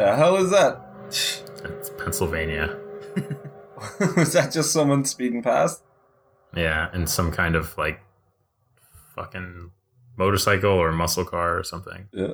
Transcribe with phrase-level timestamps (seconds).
[0.00, 0.80] The hell is that?
[1.08, 2.76] It's Pennsylvania.
[4.16, 5.82] was that just someone speeding past?
[6.56, 8.00] Yeah, in some kind of like
[9.14, 9.70] fucking
[10.16, 12.08] motorcycle or muscle car or something.
[12.12, 12.32] Yeah.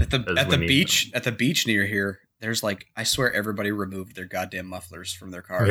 [0.00, 3.04] At the As at the Winnie- beach at the beach near here, there's like I
[3.04, 5.68] swear everybody removed their goddamn mufflers from their cars.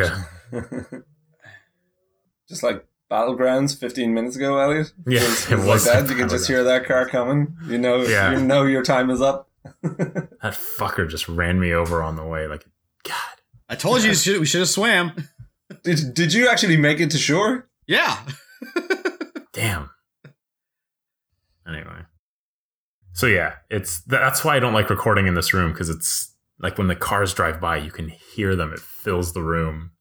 [0.51, 0.61] Yeah.
[2.47, 4.93] just like battlegrounds 15 minutes ago, Elliot.
[5.07, 6.09] Yeah, It's- it was like that.
[6.09, 7.55] You can just hear that car coming.
[7.65, 8.31] You know, Yeah.
[8.31, 9.47] you know your time is up.
[10.41, 12.47] That fucker just ran me over on the way.
[12.47, 12.65] Like,
[13.03, 13.15] God.
[13.69, 15.11] I told you we should, we should have swam.
[15.83, 17.69] Did Did you actually make it to shore?
[17.85, 18.17] Yeah.
[19.53, 19.91] Damn.
[21.67, 22.01] Anyway.
[23.13, 26.77] So yeah, it's that's why I don't like recording in this room because it's like
[26.77, 28.73] when the cars drive by, you can hear them.
[28.73, 29.91] It fills the room.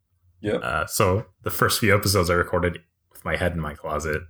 [0.41, 0.55] Yeah.
[0.55, 2.79] Uh, so the first few episodes I recorded
[3.13, 4.23] with my head in my closet.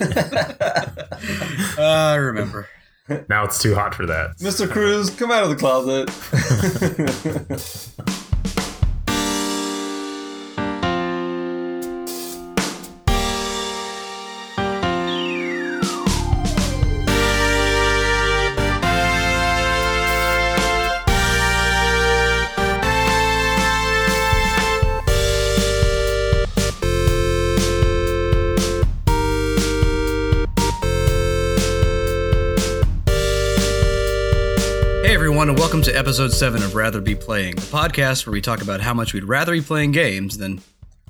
[0.00, 2.68] Uh, I remember.
[3.28, 4.36] Now it's too hot for that.
[4.38, 4.68] Mr.
[4.68, 6.10] Cruz, come out of the closet.
[35.46, 38.62] everyone, and welcome to episode seven of Rather Be Playing, the podcast where we talk
[38.62, 40.60] about how much we'd rather be playing games than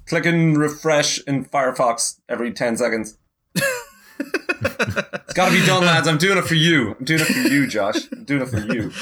[0.05, 3.17] clicking refresh in Firefox every 10 seconds.
[3.55, 6.07] it's got to be done, lads.
[6.07, 6.95] I'm doing it for you.
[6.98, 7.97] I'm doing it for you, Josh.
[8.12, 8.92] I'm doing it for you.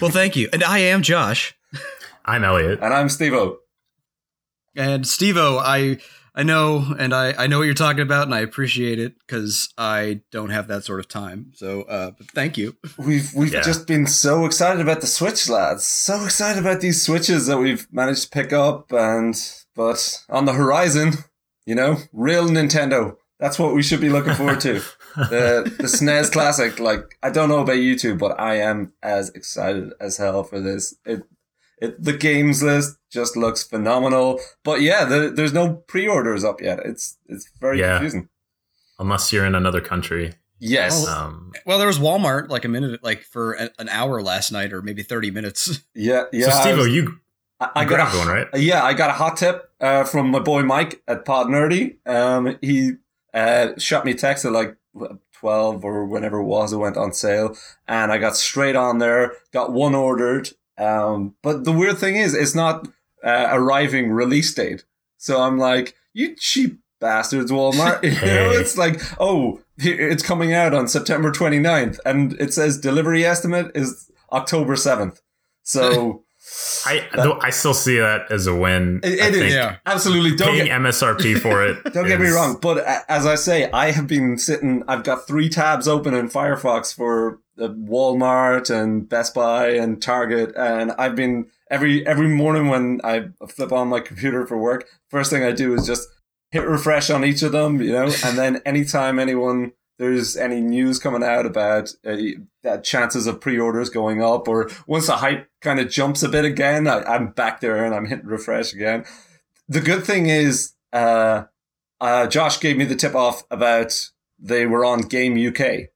[0.00, 0.48] Well, thank you.
[0.52, 1.56] And I am Josh.
[2.24, 2.78] I'm Elliot.
[2.80, 3.58] And I'm Steve O.
[4.76, 5.98] And Steve I
[6.34, 9.72] I know and I, I know what you're talking about and I appreciate it because
[9.78, 11.52] I don't have that sort of time.
[11.54, 12.76] So uh but thank you.
[12.98, 13.62] We've we've Yeah.
[13.62, 15.84] just been so excited about the Switch, lads.
[15.84, 19.34] So excited about these Switches that we've managed to pick up, and
[19.76, 21.12] but on the horizon,
[21.66, 23.16] you know, real Nintendo.
[23.40, 24.74] That's what we should be looking forward to.
[25.16, 26.78] the the SNES Classic.
[26.80, 30.60] Like I don't know about you two, but I am as excited as hell for
[30.60, 30.94] this.
[31.04, 31.22] It
[31.78, 34.40] it the games list just looks phenomenal.
[34.62, 36.80] But yeah, the, there's no pre-orders up yet.
[36.84, 37.94] It's it's very Yeah.
[37.98, 38.28] confusing.
[38.98, 40.34] Unless you're in another country.
[40.60, 41.04] Yes.
[41.08, 41.12] Oh.
[41.12, 44.72] Um, Well, there was Walmart like a minute like for a, an hour last night
[44.72, 45.80] or maybe 30 minutes.
[45.94, 46.24] Yeah.
[46.32, 46.46] Yeah.
[46.46, 47.20] so I Steve, was- you
[47.60, 48.46] I, I you got a, grabbed one, right?
[48.54, 51.96] Yeah, I got a hot tip uh, from my boy Mike at Pod Nerdy.
[52.06, 52.92] Um, he
[53.32, 54.76] uh, shot me a text at like
[55.32, 56.72] twelve or whenever it was.
[56.72, 57.56] It went on sale,
[57.86, 59.32] and I got straight on there.
[59.52, 60.50] Got one ordered.
[60.78, 62.88] Um, but the weird thing is, it's not
[63.24, 64.84] uh, arriving release date.
[65.16, 68.02] So I'm like, you cheap bastards, Walmart.
[68.02, 73.24] you know, it's like, oh, it's coming out on September 29th, and it says delivery
[73.24, 75.20] estimate is October 7th.
[75.62, 76.22] So.
[76.86, 77.08] I
[77.42, 79.00] I still see that as a win.
[79.02, 79.52] It- it is.
[79.54, 79.76] Yeah.
[79.86, 80.36] Absolutely.
[80.36, 81.82] Don't Paying get, MSRP for it.
[81.92, 82.78] don't get me wrong, but
[83.08, 84.82] as I say, I have been sitting.
[84.88, 90.52] I've got three tabs open in Firefox for uh, Walmart and Best Buy and Target,
[90.56, 94.86] and I've been every every morning when I flip on my computer for work.
[95.10, 96.08] First thing I do is just
[96.50, 100.98] hit refresh on each of them, you know, and then anytime anyone there's any news
[100.98, 102.16] coming out about uh,
[102.62, 106.44] that chances of pre-orders going up, or once the hype kind of jumps a bit
[106.44, 109.04] again, I, I'm back there and I'm hitting refresh again.
[109.68, 111.44] The good thing is, uh,
[112.00, 115.88] uh, Josh gave me the tip off about they were on Game UK.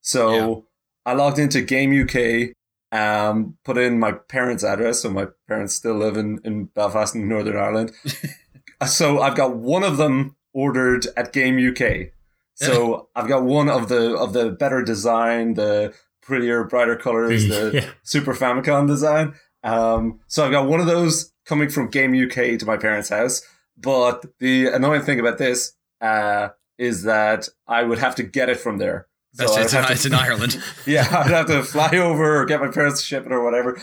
[0.00, 0.66] So
[1.04, 2.52] I logged into Game UK,
[2.92, 5.00] um, put in my parents' address.
[5.00, 7.92] So my parents still live in, in Belfast in Northern Ireland.
[8.86, 12.12] so I've got one of them ordered at Game UK.
[12.56, 17.70] So I've got one of the of the better design, the prettier, brighter colors, the
[17.74, 17.90] Yeah.
[18.02, 19.34] Super Famicom design.
[19.62, 23.42] Um, so I've got one of those coming from Game UK to my parents' house.
[23.76, 28.58] But the annoying thing about this uh, is that I would have to get it
[28.58, 29.06] from there.
[29.34, 30.62] That's I it's, in, to- it's in Ireland.
[30.86, 33.78] yeah, I'd have to fly over or get my parents to ship it or whatever.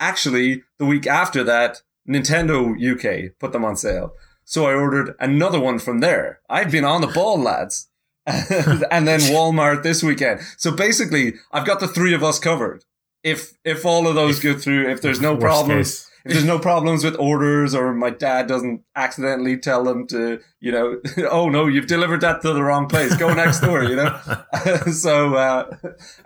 [0.00, 4.12] Actually, the week after that, Nintendo UK put them on sale.
[4.44, 6.40] So I ordered another one from there.
[6.48, 7.90] I've been on the ball, lads.
[8.90, 10.40] and then Walmart this weekend.
[10.56, 12.84] So basically, I've got the three of us covered.
[13.22, 16.10] If if all of those go through, if there's no problems, case.
[16.24, 20.70] if there's no problems with orders or my dad doesn't accidentally tell them to, you
[20.70, 23.16] know, oh no, you've delivered that to the wrong place.
[23.16, 24.20] Go next door, you know.
[24.92, 25.76] so uh,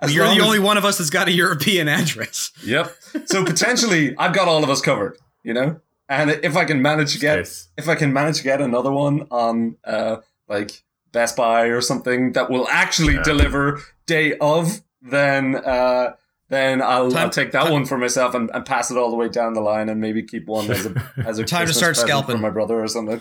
[0.08, 2.50] You're the as- only one of us that's got a European address.
[2.64, 2.94] Yep.
[3.26, 5.16] So potentially, I've got all of us covered.
[5.44, 7.68] You know, and if I can manage to get, Nice.
[7.76, 10.16] if I can manage to get another one on, uh,
[10.48, 13.22] like Best Buy or something that will actually Yeah.
[13.22, 16.14] deliver day of, then, uh,
[16.48, 19.10] then I'll, Time- I'll take that time- one for myself and, and pass it all
[19.10, 21.72] the way down the line and maybe keep one as a as a Time to
[21.72, 22.36] Christmas start present scalping.
[22.36, 23.20] for my brother or something.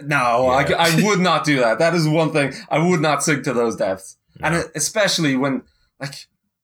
[0.00, 0.76] No, I, Yeah.
[0.78, 1.78] I would not do that.
[1.78, 5.62] That is one thing I would not sink to those depths, and especially when
[6.00, 6.14] like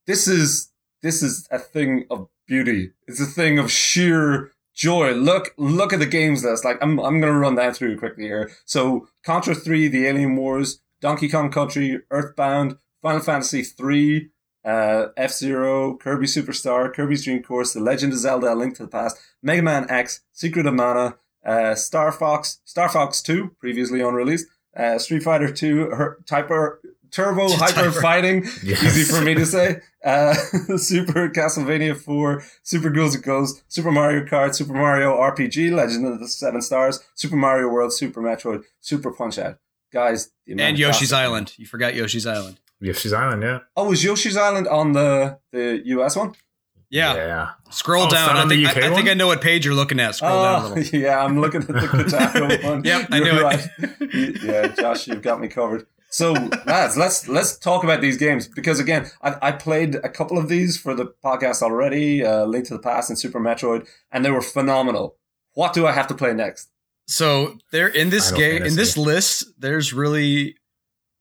[0.07, 0.71] this is
[1.03, 2.93] this is a thing of beauty.
[3.07, 5.13] It's a thing of sheer joy.
[5.13, 6.65] Look look at the games list.
[6.65, 8.51] Like I'm I'm gonna run that through quickly here.
[8.65, 14.31] So Contra Three, The Alien Wars, Donkey Kong Country, Earthbound, Final Fantasy Three,
[14.65, 18.89] uh, F Zero, Kirby Superstar, Kirby's Dream Course, The Legend of Zelda: Link to the
[18.89, 24.47] Past, Mega Man X, Secret of Mana, uh, Star Fox, Star Fox Two, previously unreleased,
[24.77, 26.77] uh, Street Fighter Two, Her- Typer,
[27.11, 28.83] Turbo Hyper Fighting, Yes.
[28.85, 29.81] easy for me to say.
[30.05, 30.35] Uh,
[30.77, 36.21] Super Castlevania 4, Super Ghouls and Ghosts, Super Mario Kart, Super Mario RPG, Legend of
[36.21, 39.59] the Seven Stars, Super Mario World, Super Metroid, Super Punch Out.
[39.93, 41.55] Guys, the And Yoshi's classics- Island.
[41.57, 42.61] You forgot Yoshi's Island.
[42.81, 43.59] Yoshi's Island, yeah.
[43.77, 46.35] Oh, was Yoshi's Island on the, the US one?
[46.91, 47.15] Yeah.
[47.17, 47.49] Yeah.
[47.71, 48.37] Scroll Oh, down.
[48.37, 49.09] I think, I, I think?
[49.11, 50.15] I know what page you're looking at.
[50.15, 51.01] Scroll down a Oh, little.
[51.01, 52.85] yeah, I'm looking at the Kotaku one.
[52.85, 53.69] Yep, I knew right.
[53.79, 54.43] it.
[54.43, 55.87] yeah, Josh, you've got me covered.
[56.11, 56.33] So,
[56.67, 60.49] lads, let's let's talk about these games because again, I, I played a couple of
[60.49, 64.31] these for the podcast already, uh, Link to the Past and Super Metroid, and they
[64.31, 65.17] were phenomenal.
[65.55, 66.71] What do I have to play next?
[67.07, 70.57] So there in this Final game in this list, there's really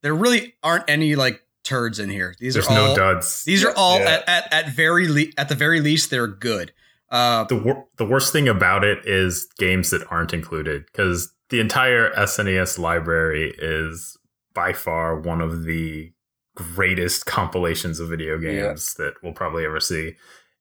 [0.04, 2.34] there really aren't any like turds in here.
[2.40, 3.44] These There's are all no duds.
[3.44, 4.22] these are all Yeah.
[4.26, 6.72] at, at at very le- at the very least they're good.
[7.10, 11.60] Uh, the wor- the worst thing about it is games that aren't included because the
[11.62, 14.17] entire SNES library is
[14.58, 16.12] by far one of the
[16.56, 20.16] greatest compilations of video games that we'll probably ever see.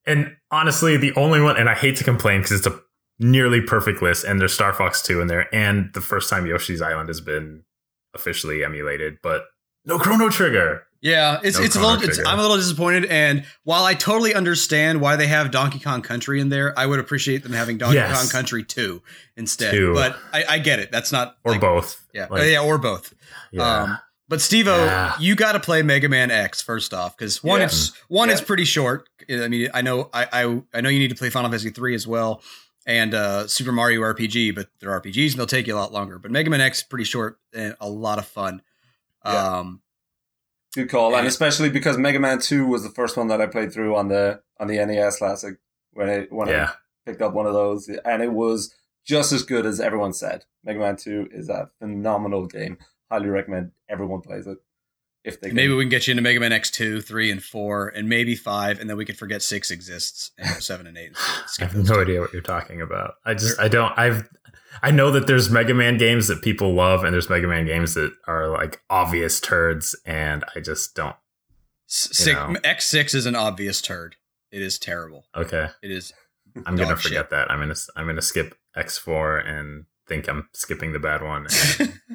[0.04, 2.78] And honestly, the only one, and I hate to complain because it's a
[3.18, 6.82] nearly perfect list, and there's Star Fox 2 in there, and the first time Yoshi's
[6.82, 7.62] Island has been
[8.14, 9.46] officially emulated, but
[9.86, 10.82] no Chrono Trigger.
[11.06, 12.02] Yeah, it's No it's a little.
[12.02, 16.02] It's, I'm a little disappointed, and while I totally understand why they have Donkey Kong
[16.02, 18.16] Country in there, I would appreciate them having Donkey Yes.
[18.18, 19.02] Kong Country two
[19.36, 19.72] instead.
[19.72, 19.94] Two.
[19.94, 20.90] But I, I get it.
[20.90, 22.04] That's not Or like- both.
[22.12, 23.12] Yeah, Like, yeah, or both.
[23.52, 23.82] yeah.
[23.82, 23.98] Um,
[24.28, 25.14] but Stevo, Yeah.
[25.20, 27.66] you got to play Mega Man X first off because one, Yeah.
[27.66, 28.34] it's one, Yeah.
[28.34, 29.08] it's pretty short.
[29.30, 31.94] I mean, I know, I, I, I know you need to play Final Fantasy three
[31.94, 32.42] as well,
[32.86, 36.18] and uh, Super Mario RPG, but they're RPGs and they'll take you a lot longer.
[36.18, 38.62] But Mega Man X is pretty short and a lot of fun.
[39.24, 39.58] Yeah.
[39.58, 39.80] Um,
[40.76, 43.72] Good call, and especially because Mega Man Two was the first one that I played
[43.72, 45.56] through on the on the NES Classic
[45.94, 46.68] when I when I
[47.06, 48.74] picked up one of those, and it was
[49.06, 50.44] just as good as everyone said.
[50.64, 52.76] Mega Man Two is a phenomenal game.
[53.10, 54.58] Highly recommend everyone plays it
[55.24, 55.56] if they can.
[55.56, 58.34] maybe we can get you into Mega Man X two, three, and four, and maybe
[58.34, 61.12] five, and then we could forget six exists and seven and eight.
[61.58, 62.00] and I have no two.
[62.02, 63.14] idea what you're talking about.
[63.24, 64.28] I just I don't I've
[64.82, 67.94] I know that there's Mega Man games that people love and there's Mega Man games
[67.94, 71.16] that are like obvious turds and I just don't.
[71.86, 72.38] Six.
[72.64, 74.16] X six is an obvious turd.
[74.50, 75.24] It is terrible.
[75.36, 75.68] Okay.
[75.82, 76.12] It is.
[76.64, 77.50] I'm going to Dog forget that.
[77.50, 81.46] I'm going to I'm going to skip X4 and think I'm skipping the bad one.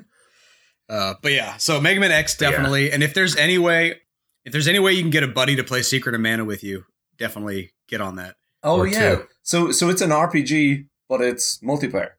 [0.89, 2.51] uh, but yeah, so Mega Man X Yeah.
[2.51, 2.91] definitely.
[2.91, 3.99] And if there's any way,
[4.45, 6.63] if there's any way you can get a buddy to play Secret of Mana with
[6.63, 6.85] you,
[7.17, 8.35] definitely get on that.
[8.63, 9.27] oh or yeah, two.
[9.43, 12.11] so so it's an RPG, but it's multiplayer.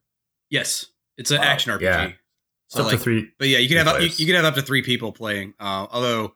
[0.52, 1.44] Yes, it's an Wow.
[1.44, 1.82] action RPG.
[1.82, 2.12] Yeah.
[2.68, 4.44] So up like, to 3 but yeah, you can have three you, you can have
[4.44, 5.54] up to three people playing.
[5.58, 6.34] Uh, although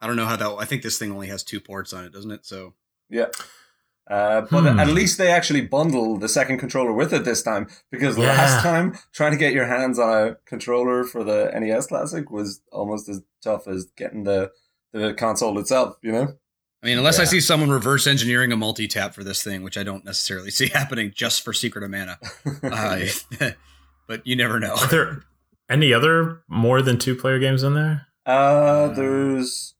[0.00, 0.48] I don't know how that.
[0.58, 2.46] I think this thing only has two ports on it, doesn't it?
[2.46, 2.74] So
[3.10, 3.26] Yeah.
[4.10, 4.80] Uh, but Hmm.
[4.80, 8.26] at least they actually bundle the second controller with it this time because Yeah.
[8.28, 12.60] last time trying to get your hands on a controller for the NES Classic was
[12.72, 14.50] almost as tough as getting the
[14.92, 15.96] the console itself.
[16.02, 16.38] You know.
[16.82, 19.78] I mean, unless I see someone reverse engineering a multi tap for this thing, which
[19.78, 22.18] I don't necessarily see happening just for Secret of Mana.
[22.62, 23.00] Uh,
[24.08, 24.74] but you never know.
[24.74, 25.22] Are there
[25.70, 28.06] any other more than two player games in there?
[28.26, 29.74] uh, there's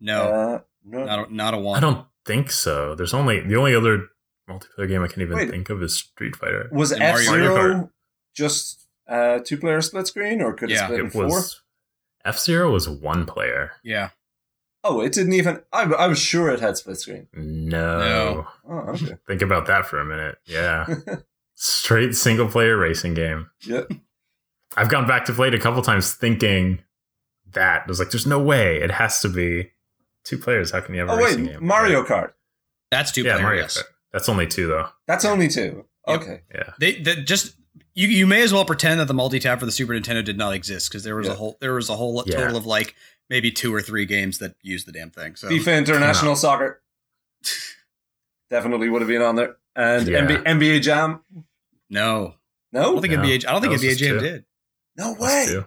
[0.00, 1.04] No, uh, no.
[1.04, 1.76] not a, not a I one.
[1.78, 2.94] I don't think so.
[2.94, 4.08] There's only the only other
[4.50, 5.50] multiplayer game I can even Wait.
[5.50, 6.68] think of is Street Fighter.
[6.72, 7.90] was F Zero
[8.34, 10.84] just uh, two player split screen or could it Yeah.
[10.86, 11.40] split in It four?
[12.24, 13.72] F Zero was one player.
[13.82, 14.10] Yeah,
[14.88, 15.60] Oh, it didn't even.
[15.72, 17.26] I, I was sure it had split screen.
[17.34, 17.98] No.
[17.98, 18.46] No.
[18.68, 19.16] Oh, okay.
[19.26, 20.36] Think about that for a minute.
[20.44, 20.86] Yeah.
[21.54, 23.50] Straight single player racing game.
[23.62, 23.90] yep.
[24.76, 26.80] I've gone back to play it a couple times thinking
[27.52, 27.82] that.
[27.82, 28.76] I was like, there's no way.
[28.82, 29.70] It has to be
[30.24, 30.70] two players.
[30.70, 31.66] How can you have a Oh wait, game?
[31.66, 32.32] Mario Kart.
[32.90, 33.42] that's two Yeah, player.
[33.44, 33.78] Mario yes.
[33.78, 33.84] Kart.
[34.12, 34.88] That's only two though.
[35.06, 35.86] That's only two.
[36.06, 36.20] Yep.
[36.22, 36.40] Okay.
[36.54, 36.72] Yeah.
[36.78, 37.54] They, they just
[37.94, 40.36] you you may as well pretend that the multi tap for the Super Nintendo did
[40.36, 41.32] not exist because there was Yeah.
[41.32, 42.36] a whole there was a whole Yeah.
[42.36, 42.94] total of like
[43.30, 45.36] maybe two or three games that used the damn thing.
[45.36, 46.82] So FIFA International Soccer
[48.50, 50.18] definitely would have been on there, and Yeah.
[50.20, 51.22] NBA, NBA Jam.
[51.90, 52.34] no,
[52.72, 54.18] no, I No, don't think No, NBA I don't think that was NBA just Jam
[54.18, 54.20] two.
[54.20, 54.44] did.
[54.96, 55.64] no way.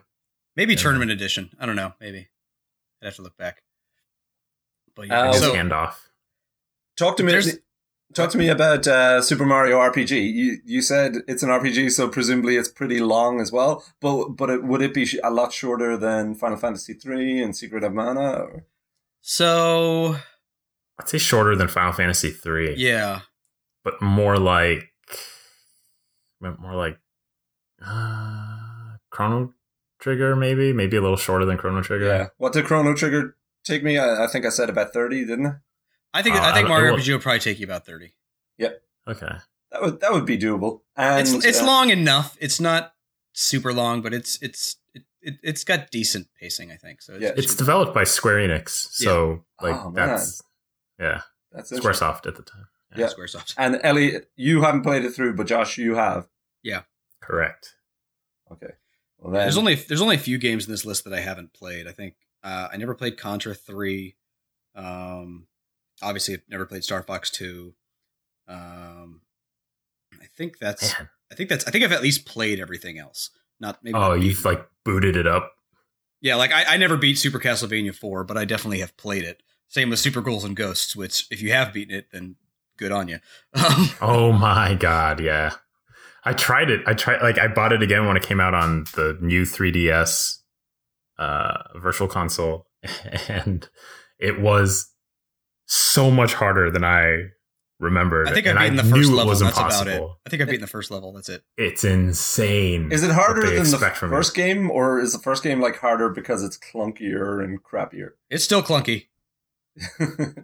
[0.55, 0.79] Maybe Yeah.
[0.79, 1.51] tournament edition.
[1.59, 1.93] I don't know.
[1.99, 2.29] Maybe
[3.01, 3.63] I'd have to look back.
[4.95, 5.95] But Uh, yeah, Just so handoff.
[6.97, 7.31] Talk to me.
[7.31, 7.57] There's-
[8.15, 10.33] Talk to me about uh, Super Mario RPG.
[10.33, 13.83] You you said it's an RPG, so presumably it's pretty long as well.
[13.99, 17.83] But but it, would it be a lot shorter than Final Fantasy three and Secret
[17.83, 18.31] of Mana?
[18.31, 18.65] Or?
[19.21, 20.15] So
[20.99, 23.21] I'd say shorter than Final Fantasy three, yeah,
[23.83, 24.89] but more like
[26.41, 26.97] more like
[27.85, 29.53] uh, Chrono
[29.99, 32.07] Trigger, maybe maybe a little shorter than Chrono Trigger.
[32.07, 32.27] Yeah.
[32.37, 33.99] What did Chrono Trigger take me?
[33.99, 35.53] I, I think I said about thirty, didn't I?
[36.13, 37.85] I think Uh, I think I- Mario it will- RPG will probably take you about
[37.85, 38.13] thirty.
[38.57, 38.81] Yep.
[39.07, 39.35] Okay.
[39.71, 40.81] That would that would be doable.
[40.95, 42.35] And it's it's uh, long enough.
[42.39, 42.93] It's not
[43.33, 46.71] super long, but it's it's it, it it's got decent pacing.
[46.71, 47.15] I think so.
[47.19, 47.31] Yeah.
[47.35, 50.07] It's developed by Square Enix, so like Oh, man.
[50.07, 50.41] that's
[50.99, 52.07] yeah, That's interesting.
[52.07, 52.67] SquareSoft at the time.
[52.95, 53.07] Yeah.
[53.07, 53.53] SquareSoft.
[53.57, 56.27] And Ellie, you haven't played it through, but Josh, you have.
[56.63, 56.81] Yeah,
[57.21, 57.75] correct.
[58.51, 58.73] Okay.
[59.19, 61.53] Well, then, There's only there's only a few games in this list that I haven't
[61.53, 61.87] played.
[61.87, 64.15] I think uh, I never played Contra three.
[64.75, 65.45] Um,
[66.01, 67.73] obviously, I've never played Star Fox two.
[68.47, 69.21] Um,
[70.13, 71.09] I think that's Man.
[71.31, 73.29] I think that's I think I've at least played everything else.
[73.59, 73.95] Not maybe.
[73.95, 75.53] Oh, not you've like booted it up.
[76.21, 79.43] yeah, like I, I never beat Super Castlevania four, but I definitely have played it.
[79.67, 82.35] Same with Super Ghouls and Ghosts, which if you have beaten it, then
[82.77, 83.19] good on you.
[83.53, 85.51] Um, Oh my god, yeah.
[86.25, 86.81] I tried it.
[86.87, 90.37] I tried like I bought it again when it came out on the new 3DS
[91.17, 92.65] uh virtual console
[93.27, 93.67] and
[94.19, 94.89] it was
[95.69, 97.25] so much harder than I
[97.79, 98.27] remembered.
[98.27, 99.33] I think I've and beaten the first level.
[99.33, 99.91] That's impossible.
[99.91, 100.11] about it.
[100.25, 101.13] I think I've beaten the first level.
[101.13, 101.43] That's it.
[101.57, 102.91] It's insane.
[102.91, 105.77] is it harder than the expect from first game, or is the first game like
[105.77, 108.11] harder because it's clunkier and crappier?
[108.29, 109.05] It's still clunky.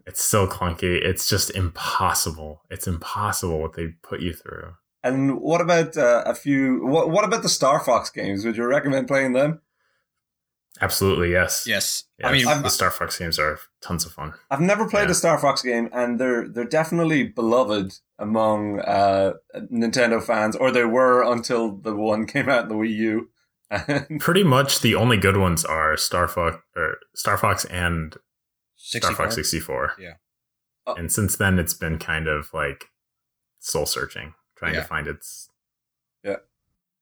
[0.07, 1.01] It's still clunky.
[1.01, 2.61] It's just impossible.
[2.69, 4.75] It's impossible what they put you through.
[5.03, 6.85] and what about uh, a few?
[6.85, 8.45] What what about the Star Fox games?
[8.45, 9.59] Would you recommend playing them?
[10.81, 11.65] Absolutely, yes.
[11.67, 12.03] Yes.
[12.19, 14.33] Yeah, I mean, I've- the Star Fox games are tons of fun.
[14.51, 15.11] I've never played Yeah.
[15.11, 19.33] a Star Fox game, and they're they're definitely beloved among uh,
[19.71, 23.29] Nintendo fans, or they were until the one came out in the Wii U.
[24.19, 28.15] Pretty much the only good ones are Star Fox or Star Fox and
[28.75, 29.93] Star Fox 64.
[29.99, 30.13] Yeah.
[30.87, 30.93] Oh.
[30.93, 32.85] And since then, it's been kind of like
[33.59, 34.81] soul searching, trying Yeah.
[34.81, 35.49] to find its.
[36.23, 36.37] Yeah.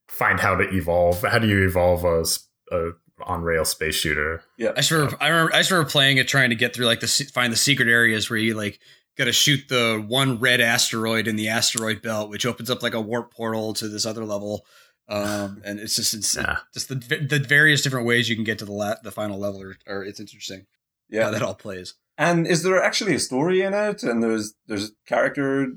[0.08, 1.22] Find how to evolve.
[1.24, 4.44] How do you evolve a, s- a on rail space shooter?
[4.58, 6.86] yeah, I just remember, I remember, I just remember playing it, trying to get through
[6.86, 8.80] like the find the secret areas where you like
[9.18, 12.94] got to shoot the one red asteroid in the asteroid belt, which opens up like
[12.96, 14.66] a warp portal to this other level.
[15.10, 16.58] Um, and it's just it's, Yeah.
[16.74, 19.62] just the the various different ways you can get to the la- the final level,
[19.62, 20.66] are, are it's interesting
[21.10, 21.26] yeah.
[21.26, 21.94] how that all plays.
[22.18, 24.04] And is there actually a story in it?
[24.04, 25.68] And there's there's character, or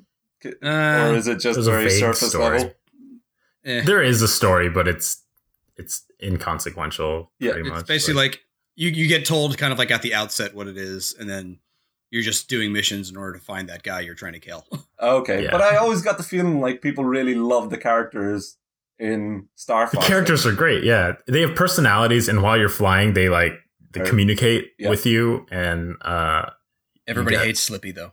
[0.62, 2.59] Uh, is it just There's a very vague surface story.
[2.59, 2.75] level?
[3.64, 3.83] eh.
[3.83, 5.23] There is a story, but it's
[5.76, 7.30] it's inconsequential.
[7.38, 7.87] Yeah, pretty it's much.
[7.87, 8.40] basically like,
[8.76, 11.59] you you get told kind of like at the outset what it is, and then
[12.11, 14.64] you're just doing missions in order to find that guy you're trying to kill.
[14.99, 15.50] Okay, Yeah.
[15.50, 18.56] but I always got the feeling like people really love the characters
[18.99, 20.85] in Star the characters are great.
[20.85, 23.52] Yeah, they have personalities, and while you're flying, they like
[23.92, 24.09] they Right.
[24.09, 24.88] communicate Yeah.
[24.88, 26.49] with you, and uh,
[27.06, 28.12] Everybody get- hates Slippy though.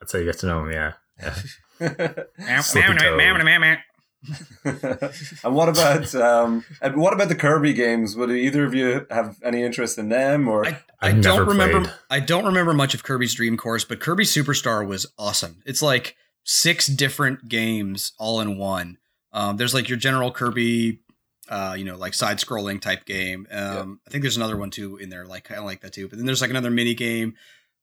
[0.00, 0.72] that's how you get to know him.
[0.72, 0.92] Yeah,
[1.80, 2.60] yeah.
[2.62, 3.78] Slippy Toad.
[4.64, 8.16] and what about um, and what about the Kirby games?
[8.16, 10.48] Would either of you have any interest in them?
[10.48, 11.80] Or I, I don't never remember.
[11.82, 11.94] played.
[12.10, 15.62] I don't remember much of Kirby's Dream Course, but Kirby Superstar was awesome.
[15.66, 18.98] It's like six different games all in one.
[19.32, 21.00] Um, there's like your general Kirby,
[21.48, 23.46] uh, you know, like side scrolling type game.
[23.50, 26.08] Um, I think there's another one too in there, like kind of like that too.
[26.08, 27.34] But then there's like another mini game,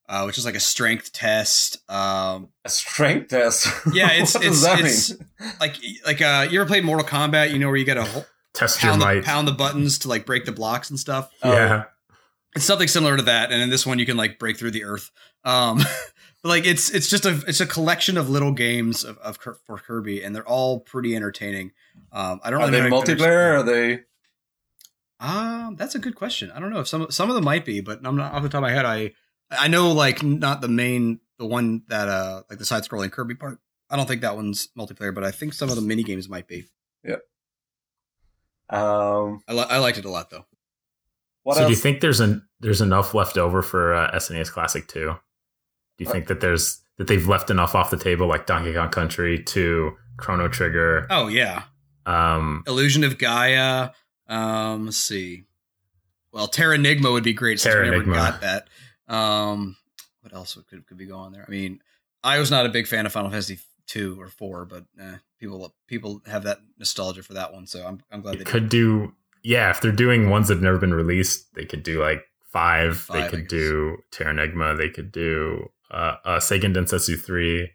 [0.09, 1.77] uh, which is like a strength test.
[1.89, 3.67] Um, a strength test?
[3.93, 5.51] Yeah, it's- what it's- does that it's- mean?
[5.59, 7.51] like like uh, you ever played Mortal Kombat?
[7.51, 9.23] You know where you got to Test your pound the, might.
[9.23, 11.31] pound the buttons to like break the blocks and stuff.
[11.41, 11.83] Oh, yeah,
[12.55, 14.83] it's something similar to that and in this one you can like break through the
[14.83, 15.09] earth
[15.45, 15.77] um
[16.43, 19.77] but like it's it's just a it's a collection of little games of, of for
[19.77, 21.71] kirby and they're all pretty entertaining
[22.11, 23.53] um i don't Are really they know multiplayer?
[23.53, 24.01] Or are they?
[25.21, 27.79] um that's a good question i don't know if some some of them might be
[27.79, 29.11] but i'm not off the top of my head i
[29.51, 33.35] i know like not the main the one that uh like the side scrolling kirby
[33.35, 36.27] part i don't think that one's multiplayer but i think some of the mini games
[36.29, 36.65] might be
[37.03, 37.21] Yep.
[38.69, 40.45] Um, i, li- I liked it a lot though
[41.43, 41.67] what so else?
[41.69, 44.99] do you think there's an there's enough left over for uh, SNES Classic 2?
[44.99, 45.15] Do
[45.97, 48.89] you Uh, think that there's that they've left enough off the table like Donkey Kong
[48.89, 51.07] Country to Chrono Trigger?
[51.09, 51.63] oh yeah
[52.05, 53.89] Um, illusion of gaia
[54.27, 55.45] um let's see
[56.31, 58.67] well Terranigma would be great since we never got that
[59.11, 59.75] um
[60.21, 61.79] what else could, could be going there i mean
[62.23, 65.73] i was not a big fan of final fantasy 2 or 4 but eh, people
[65.87, 69.13] people have that nostalgia for that one so i'm, I'm glad they could do
[69.43, 72.97] yeah if they're doing ones that have never been released they could do like five,
[72.97, 77.71] Five, they could do Terranigma they could do uh, uh, Seiken Densetsu three.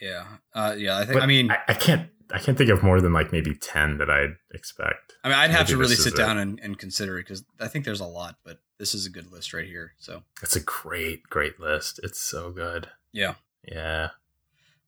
[0.00, 0.98] Yeah, uh, yeah.
[0.98, 1.14] I think.
[1.14, 2.08] But I mean, I, I can't.
[2.30, 5.14] I can't think of more than like maybe ten that I'd expect.
[5.24, 7.68] I mean, I'd have maybe to really sit down and, and consider it because I
[7.68, 9.92] think there's a lot, but this is a good list right here.
[9.98, 12.00] So It's a great, great list.
[12.02, 12.88] It's so good.
[13.12, 13.34] yeah,
[13.66, 14.10] Yeah.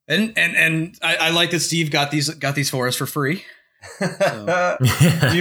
[0.07, 3.05] and and and I, I like that Steve got these got these for us for
[3.05, 3.43] free.
[4.01, 4.07] you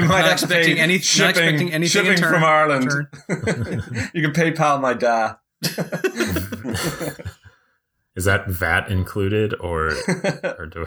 [0.04, 2.90] might have to expecting pay any- not shipping, expecting anything shipping turn- from Ireland.
[4.12, 5.36] you can PayPal my da.
[8.16, 9.92] Is that VAT included or
[10.58, 10.84] or do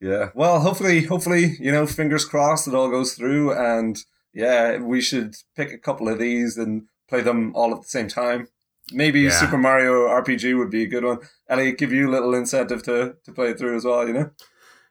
[0.00, 0.30] yeah.
[0.34, 3.98] Well, hopefully, hopefully, you know, fingers crossed, it all goes through, and
[4.32, 8.08] yeah, we should pick a couple of these and play them all at the same
[8.08, 8.48] time.
[8.92, 9.30] Maybe Yeah.
[9.30, 11.18] Super Mario RPG would be a good one.
[11.48, 14.06] Elliot, give you a little incentive to to play it through as well.
[14.06, 14.30] You know.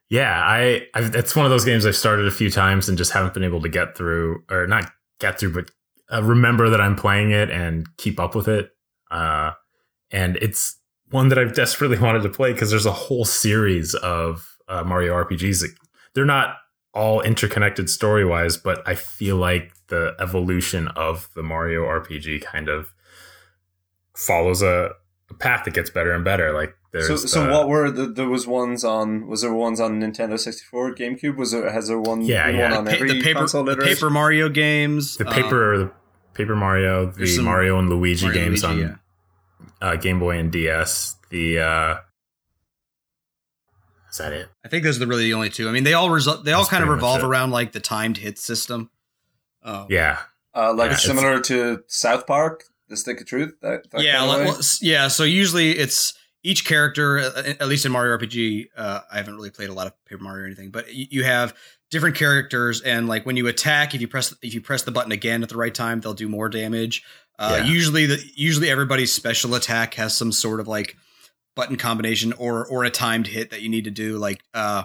[0.09, 3.11] Yeah, I, I it's one of those games I've started a few times and just
[3.11, 5.71] haven't been able to get through or not get through but
[6.11, 8.71] uh, remember that I'm playing it and keep up with it.
[9.11, 9.51] Uh
[10.11, 10.79] and it's
[11.11, 15.13] one that I've desperately wanted to play because there's a whole series of uh, Mario
[15.13, 15.61] RPGs.
[15.61, 15.75] that-
[16.13, 16.55] They're not
[16.93, 22.67] all interconnected story wise, but I feel like the evolution of the Mario RPG kind
[22.69, 22.93] of
[24.15, 24.91] follows a,
[25.29, 26.51] a path that gets better and better.
[26.51, 29.27] Like there's So, so what were the, there was ones on?
[29.27, 31.35] Was there ones on Nintendo sixty four, GameCube?
[31.37, 32.21] Was there has there one?
[32.21, 32.69] Yeah, yeah.
[32.69, 33.95] One on Pa- every the paper console the iteration?
[33.95, 35.91] paper Mario games, the um, paper the
[36.33, 38.99] Paper Mario, the Mario and Luigi Mario games Luigi, on
[39.81, 41.15] uh, Game Boy and DS.
[41.29, 41.97] The uh,
[44.11, 44.49] is that it?
[44.65, 45.67] I think those are the really the only two.
[45.69, 48.17] I mean, they all result they all That's kind of revolve around like the timed
[48.17, 48.89] hit system.
[49.63, 50.19] Um, Yeah,
[50.55, 53.55] Uh, like Yeah, it's- similar to South Park, The Stick of Truth.
[53.61, 55.07] That, that yeah, kind of well, yeah.
[55.09, 56.13] So usually it's
[56.43, 57.19] each character.
[57.19, 60.23] uh, At least in Mario RPG, uh, I haven't really played a lot of Paper
[60.23, 61.53] Mario or anything, but you have
[61.91, 65.11] different characters, and like when you attack, if you press if you press the button
[65.11, 67.03] again at the right time, they'll do more damage.
[67.37, 67.65] Uh, Yeah.
[67.71, 70.95] Usually, the usually everybody's special attack has some sort of like
[71.59, 74.17] button combination or or a timed hit that you need to do.
[74.17, 74.83] Like uh,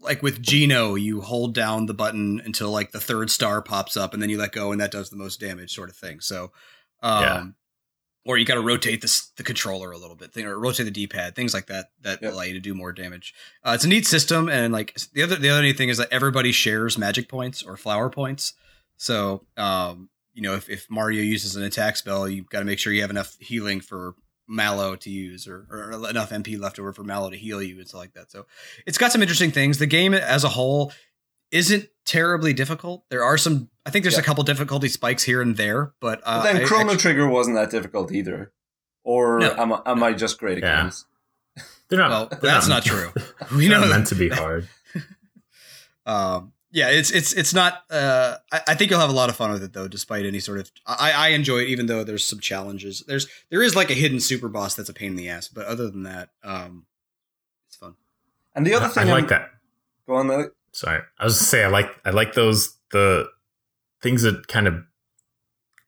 [0.00, 4.12] like with Geno, you hold down the button until like the third star pops up,
[4.12, 6.20] and then you let go, and that does the most damage, sort of thing.
[6.20, 6.50] So,
[7.00, 7.46] um, Yeah.
[8.26, 10.90] or you got to rotate the the controller a little bit, thing, or rotate the
[10.90, 12.32] D pad, things like that that Yep.
[12.32, 13.32] allow you to do more damage.
[13.62, 16.12] Uh, it's a neat system, and like the other the other neat thing is that
[16.12, 18.52] everybody shares magic points or flower points.
[18.96, 22.78] So, um, you know, if, if Mario uses an attack spell, you've got to make
[22.80, 24.14] sure you have enough healing for
[24.48, 27.88] Mallow to use, or, or enough MP left over for Mallow to heal you, and
[27.88, 28.30] stuff like that.
[28.30, 28.46] So,
[28.86, 29.78] it's got some interesting things.
[29.78, 30.92] The game as a whole
[31.50, 33.04] isn't terribly difficult.
[33.10, 34.20] There are some, I think there's Yeah.
[34.20, 37.28] a couple difficulty spikes here and there, but, uh, But then I- Chrono I- Trigger
[37.28, 38.52] wasn't that difficult either.
[39.04, 39.54] Or No.
[39.56, 40.82] am, I- am I just great at Yeah.
[40.82, 41.04] games?
[41.88, 42.10] they're not.
[42.10, 43.12] Well, they're that's not true.
[43.54, 44.68] we They're know not meant to be hard.
[46.06, 49.36] um yeah it's it's it's not uh I, I think you'll have a lot of
[49.36, 52.24] fun with it though despite any sort of i i enjoy it even though there's
[52.24, 55.28] some challenges there's there is like a hidden super boss that's a pain in the
[55.30, 56.84] ass but other than that um
[57.68, 57.94] it's fun
[58.54, 59.50] And the other I thing like I'm- that.
[60.06, 60.52] Go on, Elliot.
[60.72, 63.28] Sorry, I was to say I like I like those the
[64.02, 64.74] things that kind of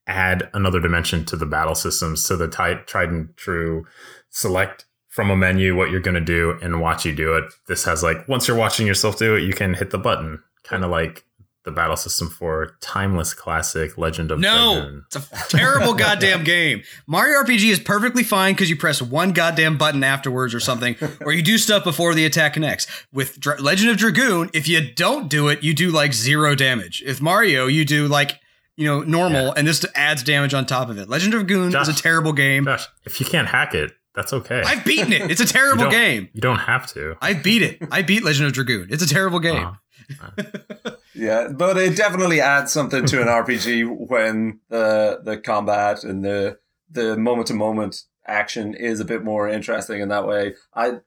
[0.07, 2.25] add another dimension to the battle systems.
[2.25, 3.87] So the ti- tried and true
[4.31, 7.45] select from a menu what you're going to do and watch you do it.
[7.67, 10.85] This has like once you're watching yourself do it, you can hit the button, kind
[10.85, 11.25] of like
[11.65, 15.05] the battle system for timeless classic Legend of no Dragoon.
[15.07, 19.77] it's a terrible goddamn game mario rpg is perfectly fine because you press one goddamn
[19.77, 23.91] button afterwards or something or you do stuff before the attack connects with Dra- legend
[23.91, 27.85] of dragoon if you don't do it you do like zero damage if mario you
[27.85, 28.39] do like
[28.77, 29.55] you know normal Yeah.
[29.57, 32.63] and this adds damage on top of it legend of dragoon is a terrible game
[32.63, 34.63] Gosh, if you can't hack it, that's okay.
[34.65, 35.31] I've beaten it.
[35.31, 36.29] It's a terrible You game.
[36.33, 37.17] you don't have to.
[37.21, 37.83] I beat it.
[37.91, 38.87] I beat Legend of Dragoon.
[38.91, 39.63] It's a terrible game.
[39.67, 39.73] Uh,
[41.15, 46.59] Yeah, but it definitely adds something to an RPG when the the combat and the
[46.91, 50.55] the moment to moment action is a bit more interesting in that way.
[50.75, 50.99] I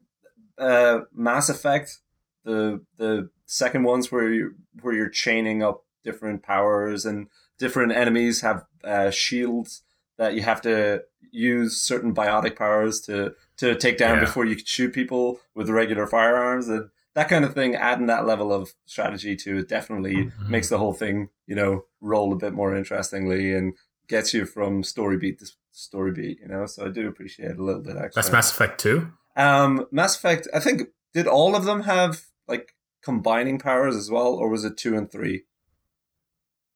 [0.57, 1.99] uh, Mass Effect,
[2.43, 7.27] the the second ones where you where you're chaining up different powers and
[7.59, 9.83] different enemies have uh, shields
[10.17, 14.21] that you have to use certain biotic powers to to take down Yeah.
[14.25, 18.25] before you can shoot people with regular firearms and that kind of thing adding that
[18.25, 20.49] level of strategy to it definitely Mhm.
[20.49, 23.73] makes the whole thing you know roll a bit more interestingly and
[24.07, 27.63] gets you from story beat to story beat you know so i do appreciate a
[27.63, 29.11] little bit extra that's Mass Effect 2?
[29.35, 34.27] um mass effect i think did all of them have like combining powers as well
[34.33, 35.43] or was it two and three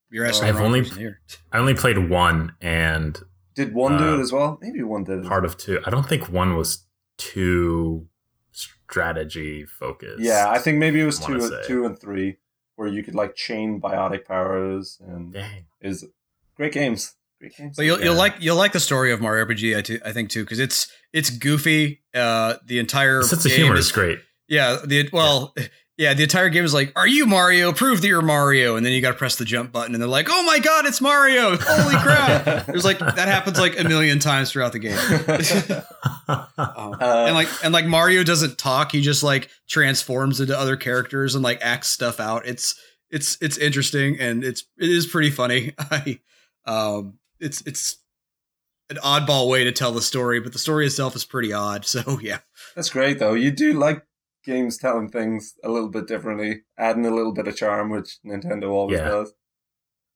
[0.10, 1.22] You're asking I've the wrong only- person here.
[1.52, 3.20] I only played one and
[3.56, 5.80] did one do Uh, it as well maybe one did it part of two.
[5.86, 6.86] I don't think one was
[7.18, 8.08] too
[8.94, 10.22] strategy focused.
[10.22, 11.62] yeah i think maybe it was two, say.
[11.66, 12.38] two and three
[12.76, 15.66] where you could like chain biotic powers and Dang.
[15.82, 16.06] is
[16.56, 17.76] great games Great games.
[17.76, 18.06] But you'll Yeah.
[18.06, 19.78] you'll like you'll like the story of Mario RPG.
[19.78, 22.02] I, t- I think too because it's it's goofy.
[22.14, 24.20] Uh, the entire The sense of humor is is great.
[24.48, 25.66] Yeah, the well, yeah,
[25.98, 27.72] the entire game is like, "Are you Mario?
[27.72, 30.10] Prove that you're Mario!" And then you got to press the jump button, and they're
[30.10, 31.56] like, "Oh my god, it's Mario!
[31.58, 34.98] Holy crap!" There's like that happens like a million times throughout the game.
[36.28, 40.78] Um, Uh, and like and like Mario doesn't talk; he just like transforms into other
[40.78, 42.46] characters and like acts stuff out.
[42.46, 42.80] It's
[43.10, 45.74] it's it's interesting and it's it is pretty funny.
[45.80, 46.20] I
[46.66, 47.98] um, it's it's
[48.90, 51.86] an oddball way to tell the story, but the story itself is pretty odd.
[51.86, 52.40] So yeah.
[52.76, 53.34] That's great though.
[53.34, 54.06] You do like
[54.44, 58.70] games telling things a little bit differently, adding a little bit of charm, which Nintendo
[58.70, 59.34] always does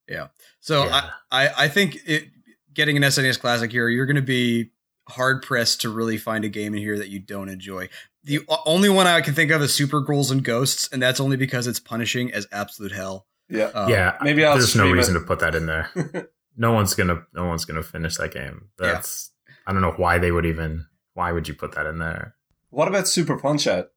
[0.08, 0.16] Yeah.
[0.18, 0.30] does.
[0.60, 1.10] So Yeah.
[1.32, 2.30] I, I, I think it,
[2.74, 4.72] getting an SNES Classic here, you're going to be
[5.10, 7.90] hard pressed to really find a game in here that you don't enjoy.
[8.24, 11.38] The only one I can think of is Super Ghouls and Ghosts, and that's only
[11.38, 13.26] because it's punishing as absolute hell.
[13.50, 13.66] Yeah.
[13.68, 15.20] Um, yeah, maybe I'll there's no reason it.
[15.20, 15.90] to put that in there.
[16.58, 18.68] no one's gonna no one's gonna finish that game.
[18.82, 18.88] Yeah.
[18.94, 19.32] That's
[19.66, 22.36] I don't know why they would even why would you put that in there?
[22.70, 23.88] What about Super Punch Out?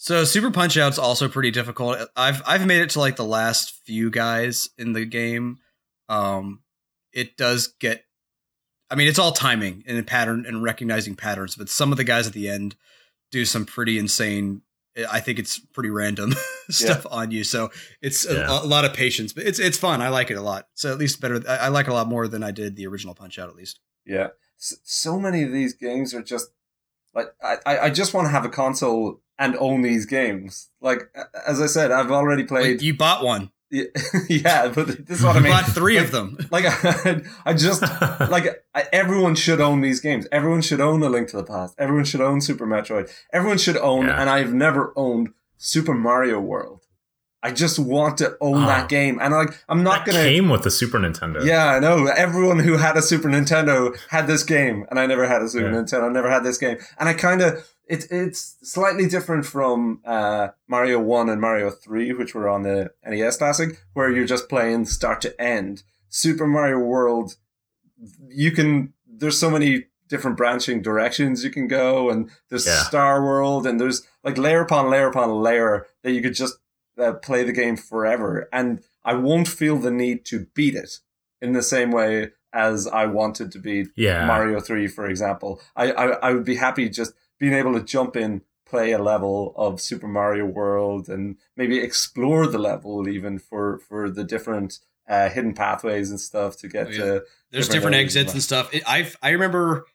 [0.00, 1.98] So Super Punch Out's also pretty difficult.
[2.16, 5.58] I've I've made it to like the last few guys in the game.
[6.08, 6.62] Um,
[7.12, 8.04] it does get.
[8.90, 12.26] I mean, it's all timing and pattern and recognizing patterns, but some of the guys
[12.26, 12.76] at the end
[13.32, 14.62] do some pretty insane.
[15.10, 16.32] I think it's pretty random
[16.70, 18.62] stuff on you, so it's a, Yeah.
[18.62, 19.32] a lot of patience.
[19.32, 20.00] But it's it's fun.
[20.00, 20.68] I like it a lot.
[20.74, 21.42] So at least better.
[21.48, 23.48] I, I like it a lot more than I did the original Punch Out.
[23.48, 23.80] At least.
[24.06, 24.28] Yeah.
[24.60, 26.50] S- so many of these games are just
[27.14, 30.70] like I, I I just want to have a console and own these games.
[30.80, 31.10] Like
[31.46, 32.72] as I said, I've already played.
[32.76, 33.50] Like, you bought one.
[33.70, 33.84] yeah,
[34.30, 35.52] yeah, but this is what I mean.
[35.52, 36.38] bought three Like- of them.
[36.50, 37.82] Like I, I just
[38.30, 40.26] like I, everyone should own these games.
[40.32, 41.74] Everyone should own A Link to the Past.
[41.78, 43.10] Everyone should own Super Metroid.
[43.32, 44.20] Everyone should own, Yeah.
[44.20, 46.84] and I've never owned Super Mario World.
[47.40, 48.66] I just want to own Oh.
[48.66, 48.86] that ah.
[48.88, 50.18] game, and like I'm not gonna.
[50.24, 51.44] came with the Super Nintendo.
[51.44, 52.06] Yeah, I know.
[52.06, 55.66] Everyone who had a Super Nintendo had this game, and I never had a Super
[55.70, 55.76] Yeah.
[55.76, 56.08] Nintendo.
[56.08, 60.48] I never had this game, and I kind of it's it's slightly different from uh,
[60.68, 64.86] Mario One and Mario Three, which were on the NES Classic, where you're just playing
[64.86, 65.82] start to end.
[66.08, 67.36] Super Mario World,
[68.28, 68.92] you can.
[69.06, 72.82] There's so many different branching directions you can go, and there's Yeah.
[72.84, 76.58] Star World, and there's like layer upon layer upon layer that you could just
[76.98, 80.98] uh, play the game forever, and I won't feel the need to beat it
[81.40, 84.26] in the same way as I wanted to beat Yeah.
[84.26, 85.60] Mario 3, for example.
[85.76, 89.54] I, I, I would be happy just being able to jump in, play a level
[89.56, 95.28] of Super Mario World, and maybe explore the level even for, for the different uh,
[95.30, 96.98] hidden pathways and stuff to get Oh, yeah.
[96.98, 97.22] to.
[97.50, 98.70] There's different different exits and stuff.
[98.86, 99.86] I I remember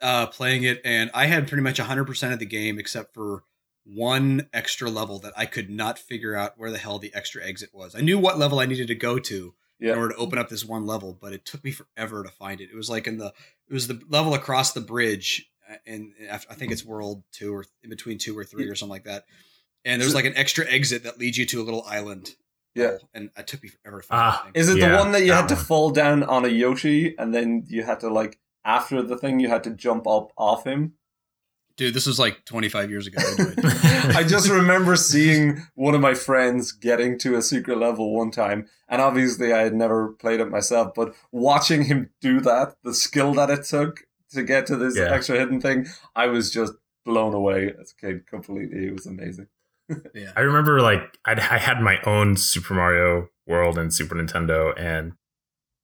[0.00, 3.42] uh, playing it, and I had pretty much 100 percent of the game except for
[3.84, 7.70] one extra level that I could not figure out where the hell the extra exit
[7.72, 7.94] was.
[7.94, 9.92] I knew what level I needed to go to Yeah.
[9.92, 12.60] in order to open up this one level, but it took me forever to find
[12.60, 12.68] it.
[12.70, 13.32] It was like in the
[13.68, 15.50] it was the level across the bridge,
[15.86, 19.04] and I think it's World Two or in between two or three or something like
[19.04, 19.24] that.
[19.84, 22.34] And there's So- like an extra exit that leads you to a little island.
[22.74, 22.84] Yeah.
[22.92, 24.50] level, and it took me forever to find Ah.
[24.54, 27.16] Is it the Yeah, one that you that had to fall down on a Yoshi
[27.18, 30.64] and then you had to, like, after the thing, you had to jump up off
[30.64, 30.92] him?
[31.76, 33.18] Dude, this was like 25 years ago.
[33.20, 34.16] I do it.
[34.16, 38.68] I just remember seeing one of my friends getting to a secret level one time,
[38.88, 43.32] and obviously I had never played it myself, but watching him do that, the skill
[43.34, 45.12] that it took to get to this Yeah.
[45.12, 48.86] extra hidden thing, I was just blown away as a kid completely.
[48.86, 49.46] It was amazing.
[50.14, 50.32] yeah.
[50.36, 55.12] I remember like I'd, I had my own Super Mario World and Super Nintendo and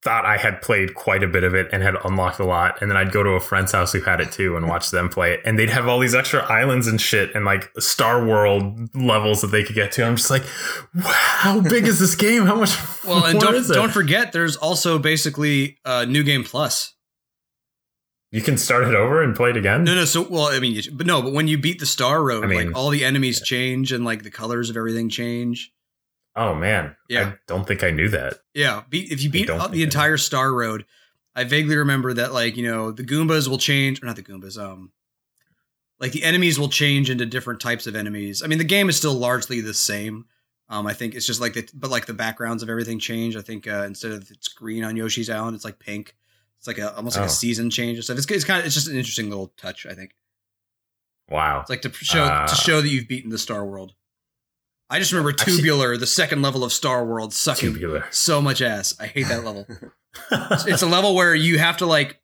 [0.02, 2.82] thought I had played quite a bit of it and had unlocked a lot.
[2.82, 5.08] And then I'd go to a friend's house who had it too and watch them
[5.08, 5.40] play it.
[5.46, 9.46] And they'd have all these extra islands and shit and like Star World levels that
[9.46, 10.04] they could get to.
[10.04, 10.42] I'm just like,
[10.94, 12.44] wow, how big is this game?
[12.44, 12.76] How much
[13.06, 16.93] Well, and don't don't forget, there's also basically uh, New Game Plus.
[18.34, 19.84] You can start it over and play it again?
[19.84, 20.04] No, no.
[20.04, 22.48] So, well, I mean, you, but no, but when you beat the Star Road, I
[22.48, 25.72] mean, like all the enemies change and like the colors of everything change.
[26.34, 26.96] Oh man.
[27.08, 27.28] Yeah.
[27.28, 28.40] I don't think I knew that.
[28.52, 30.84] Yeah, beat, if you beat the entire Star Road,
[31.36, 34.58] I vaguely remember that like you know the Goombas will change, or not the Goombas,
[34.58, 34.90] um,
[36.00, 38.42] like the enemies will change into different types of enemies.
[38.42, 40.24] I mean, the game is still largely the same.
[40.68, 43.36] Um, I think it's just like the but like the backgrounds of everything change.
[43.36, 46.16] I think uh, instead of it's green on Yoshi's Island, it's like pink.
[46.64, 47.26] It's like a almost like Oh.
[47.26, 48.16] a season change or stuff.
[48.16, 49.84] It's, it's kind of it's just an interesting little touch.
[49.84, 50.12] I think
[51.28, 51.60] Wow.
[51.60, 53.92] it's like to show Uh, to show that you've beaten the Star World.
[54.88, 58.06] I just remember Tubular, the second level of Star World, sucking Tubular.
[58.10, 58.94] so much ass.
[58.98, 59.66] I hate that level.
[60.66, 62.18] it's a level where you have to like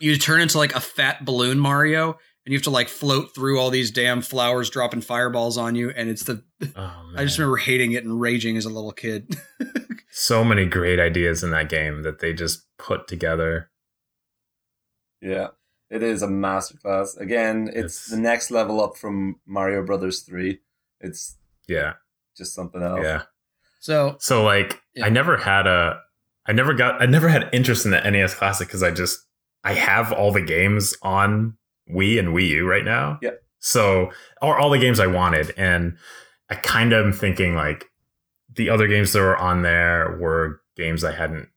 [0.00, 3.60] you turn into like a fat balloon Mario and you have to like float through
[3.60, 6.42] all these damn flowers dropping fireballs on you and it's the
[6.74, 9.36] Oh, I just remember hating it and raging as a little kid.
[10.10, 13.68] so many great ideas in that game that they just put together.
[15.20, 15.48] Yeah,
[15.90, 17.18] it is a masterclass.
[17.18, 20.58] Again, it's, It's- the next level up from Mario Brothers 3.
[21.00, 21.94] It's Yeah.
[22.36, 23.00] just something else.
[23.02, 23.22] Yeah.
[23.80, 25.04] So So like Yeah.
[25.06, 26.00] I never had a
[26.46, 29.18] I never got I never had interest in the NES Classic because I just
[29.62, 31.58] I have all the games on
[31.94, 33.18] Wii and Wii U right now.
[33.22, 33.32] Yeah.
[33.58, 34.10] So
[34.42, 35.52] or all the games I wanted.
[35.56, 35.96] And
[36.50, 37.86] I kind of am thinking like
[38.54, 41.48] the other games that were on there were games I hadn't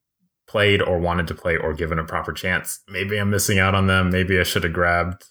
[0.47, 2.79] played or wanted to play or given a proper chance.
[2.87, 4.09] Maybe I'm missing out on them.
[4.09, 5.23] Maybe I should have grabbed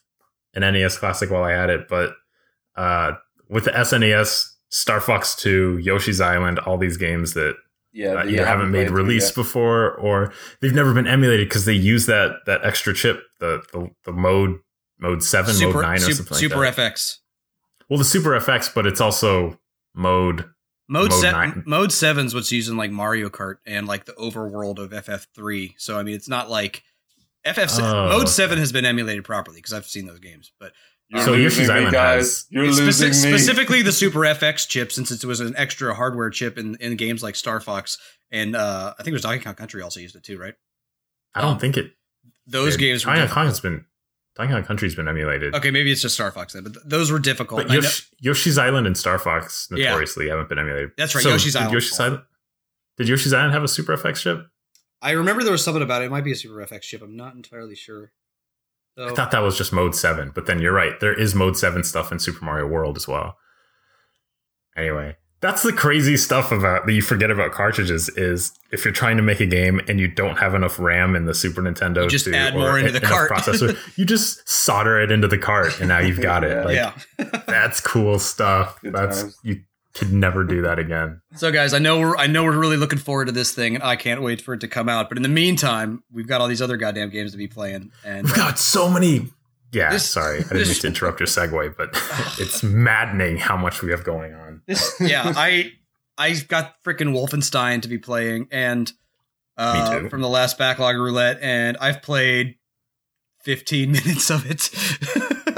[0.54, 1.88] an NES Classic while I had it.
[1.88, 2.14] But
[2.76, 3.12] uh,
[3.48, 7.56] with the SNES, Star Fox 2, Yoshi's Island, all these games that
[7.92, 11.48] Yeah, uh, that you either haven't made through release before or they've never been emulated
[11.48, 14.58] because they use that that extra chip, the the, the mode
[15.00, 16.92] mode seven, mode nine, or Super, something Super like that.
[16.94, 17.16] FX.
[17.88, 19.58] Well, the Super FX, but it's also
[19.94, 20.48] mode.
[20.88, 21.62] Mode, Mode se- nine.
[21.66, 25.74] mode seven's what's used in like Mario Kart and like the overworld of FF3.
[25.78, 26.82] So I mean, it's not like
[27.44, 28.26] FF se- Oh, Mode okay.
[28.26, 30.50] seven has been emulated properly because I've seen those games.
[30.58, 30.72] But
[31.08, 32.16] You're So losing Yoshi's me, Island guys.
[32.24, 33.38] has- You're It's losing speci- me.
[33.38, 37.22] specifically the Super FX chip, since it was an extra hardware chip in, in games
[37.22, 37.96] like Star Fox
[38.32, 40.54] and uh, I think it was Donkey Kong Country also used it too, right?
[41.36, 41.92] I don't Um, think it.
[42.48, 42.80] Those did.
[42.80, 43.32] games were Donkey.
[43.32, 43.84] Kong's been
[44.36, 45.54] Donkey Kong Country's been emulated.
[45.54, 45.70] okay.
[45.70, 47.62] Maybe it's just Star Fox then, but th- those were difficult.
[47.62, 49.88] But I know- Yoshi, Yoshi's Island and Star Fox Yeah.
[49.90, 50.92] notoriously haven't been emulated.
[50.96, 51.74] That's right, So Yoshi's Island.
[51.74, 52.22] Yoshi's Island.
[52.96, 54.46] Did Yoshi's Island have a Super FX chip?
[55.02, 56.06] I remember there was something about it.
[56.06, 57.02] It might be a Super FX chip.
[57.02, 58.12] I'm not entirely sure.
[58.98, 60.98] So, I thought that was just Mode Seven, but then you're right.
[61.00, 63.38] There is Mode Seven stuff in Super Mario World as well.
[64.76, 69.16] Anyway, that's the crazy stuff about that you forget about cartridges is if you're trying
[69.16, 72.10] to make a game and you don't have enough RAM in the Super Nintendo You
[72.10, 73.30] just to, add or more into the cart.
[73.30, 76.50] processor, you just solder it into the cart and now you've got it.
[76.50, 76.64] Yeah.
[76.64, 76.74] Like
[77.18, 77.42] yeah.
[77.46, 78.80] that's cool stuff.
[78.82, 79.38] Good that's times.
[79.42, 79.60] you
[79.94, 81.20] could never do that again.
[81.36, 83.82] So, guys, I know we're I know we're really looking forward to this thing, and
[83.82, 85.08] I can't wait for it to come out.
[85.08, 88.24] But in the meantime, we've got all these other goddamn games to be playing, and
[88.26, 89.28] We've got so many.
[89.72, 91.90] Yeah, This- sorry, I didn't mean to interrupt your segue, but
[92.40, 94.49] it's maddening how much we have going on.
[95.00, 95.72] yeah, I
[96.18, 98.92] I've got freaking Wolfenstein to be playing, and
[99.56, 102.56] uh, from the last backlog roulette, and I've played
[103.42, 104.70] 15 minutes of it.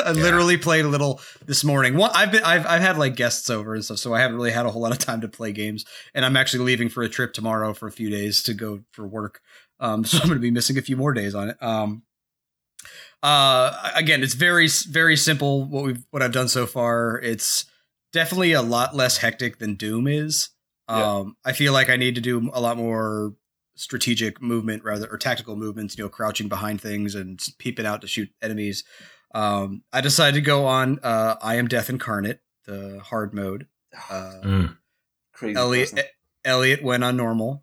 [0.05, 1.97] I literally played a little this morning.
[1.97, 4.51] One, I've been I've I've had like guests over and stuff, so I haven't really
[4.51, 5.85] had a whole lot of time to play games.
[6.15, 9.07] And I'm actually leaving for a trip tomorrow for a few days to go for
[9.07, 9.41] work.
[9.81, 11.63] Um, so I'm going to be missing a few more days on it.
[11.63, 12.03] Um,
[13.23, 15.65] uh, again, it's very very simple.
[15.65, 17.21] What we've what I've done so far.
[17.21, 17.67] It's
[18.13, 20.51] definitely a lot less hectic than Doom is.
[20.89, 21.17] Yeah.
[21.19, 23.35] Um, I feel like I need to do a lot more
[23.75, 25.97] strategic movement rather or tactical movements.
[25.97, 28.85] You know, crouching behind things and peeping out to shoot enemies.
[29.35, 33.67] Um, I decided to go on uh, I am Death Incarnate, the hard mode.
[34.11, 34.77] Uh, Mm.
[35.33, 35.57] Crazy.
[35.59, 36.07] Elliot person.
[36.45, 37.63] Elliot went on normal.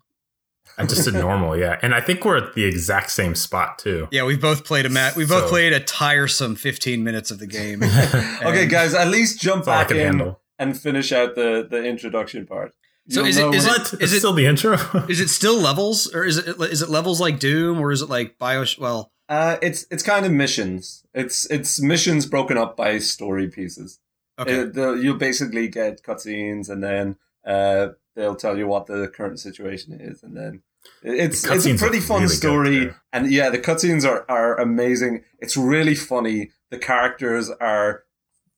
[0.78, 4.08] I just did normal, yeah, and I think we're at the exact same spot too.
[4.10, 5.14] Yeah, we both played a mat.
[5.16, 7.82] We both So- played a tiresome 15 minutes of the game.
[8.42, 10.40] okay, guys, at least jump That's all I back in handle.
[10.58, 12.72] and finish out the, the introduction part.
[13.08, 13.92] So You'll is it- know is when- What?
[13.94, 14.74] is it's it- still the intro?
[15.08, 18.08] Is it still levels, or is it is it levels like Doom, or is it
[18.08, 18.78] like Bios?
[18.78, 21.02] Well, Uh, it's it's kind of missions.
[21.14, 23.98] It's it's missions broken up by story pieces.
[24.38, 27.88] okay, Uh, the, you'll basically get cutscenes, and then uh,
[28.20, 30.62] they'll tell you what the current situation is, and then
[31.02, 32.70] it's The it's a pretty fun really story.
[32.86, 32.94] too.
[33.12, 35.24] and yeah, the cutscenes are are amazing.
[35.40, 36.50] It's really funny.
[36.70, 38.04] The characters are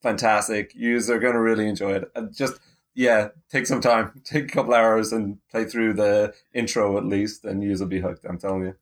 [0.01, 0.73] fantastic.
[0.75, 2.11] You are going to really enjoy it.
[2.15, 2.59] And just
[2.95, 7.43] yeah, take some time, take a couple hours, and play through the intro at least,
[7.45, 8.25] and you'll be hooked.
[8.25, 8.75] I'm telling you.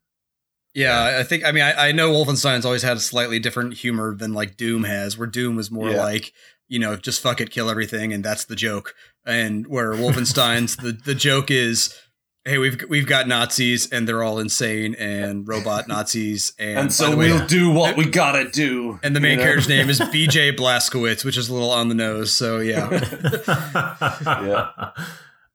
[0.74, 4.15] yeah, I think I mean I, I know Wolfenstein's always had a slightly different humor
[4.15, 6.04] than like Doom has, where Doom was more Yeah.
[6.04, 6.34] like
[6.72, 10.92] you know just fuck it, kill everything, and that's the joke, and where Wolfenstein's the
[10.94, 11.96] the joke is.
[12.44, 17.16] Hey, we've we've got Nazis and they're all insane and robot Nazis and, And, so
[17.16, 19.00] way, we'll do what we gotta do.
[19.04, 19.44] and the main you know?
[19.44, 22.34] character's name is BJ Blazkowicz, which is a little on the nose.
[22.34, 22.90] So yeah,
[24.26, 24.90] yeah.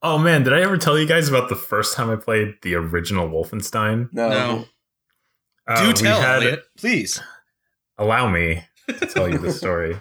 [0.01, 2.77] Oh man, did I ever tell you guys about the first time I played the
[2.77, 4.09] original Wolfenstein?
[4.13, 4.29] No.
[4.29, 4.65] no,
[5.67, 7.21] Uh, do tell, had- Elliot, please.
[7.99, 9.97] Allow me to tell you the story.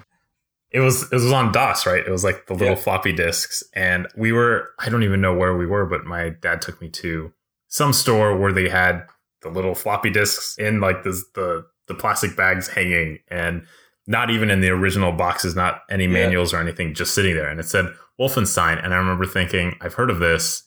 [0.70, 2.04] It was it was on DOS, right?
[2.06, 2.80] It was like the little Yeah.
[2.82, 6.60] floppy disks, and we were I don't even know where we were, but my dad
[6.60, 7.32] took me to
[7.68, 9.06] some store where they had
[9.42, 13.64] the little floppy disks in like the the the plastic bags hanging, and
[14.08, 16.10] not even in the original boxes, not any Yeah.
[16.10, 19.94] manuals or anything, just sitting there, and it said Wolfenstein, and I remember thinking I've
[19.94, 20.64] heard of this.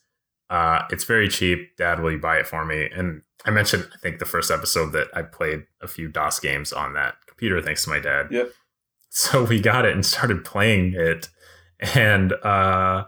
[0.50, 1.76] Uh, it's very cheap.
[1.78, 2.90] Dad, will you buy it for me?
[2.96, 6.74] And I mentioned, I think, the first episode that I played a few DOS games
[6.74, 8.28] on that computer thanks to my dad.
[8.32, 8.52] Yep.
[9.10, 11.30] So we got it and started playing it.
[11.96, 13.06] And uh,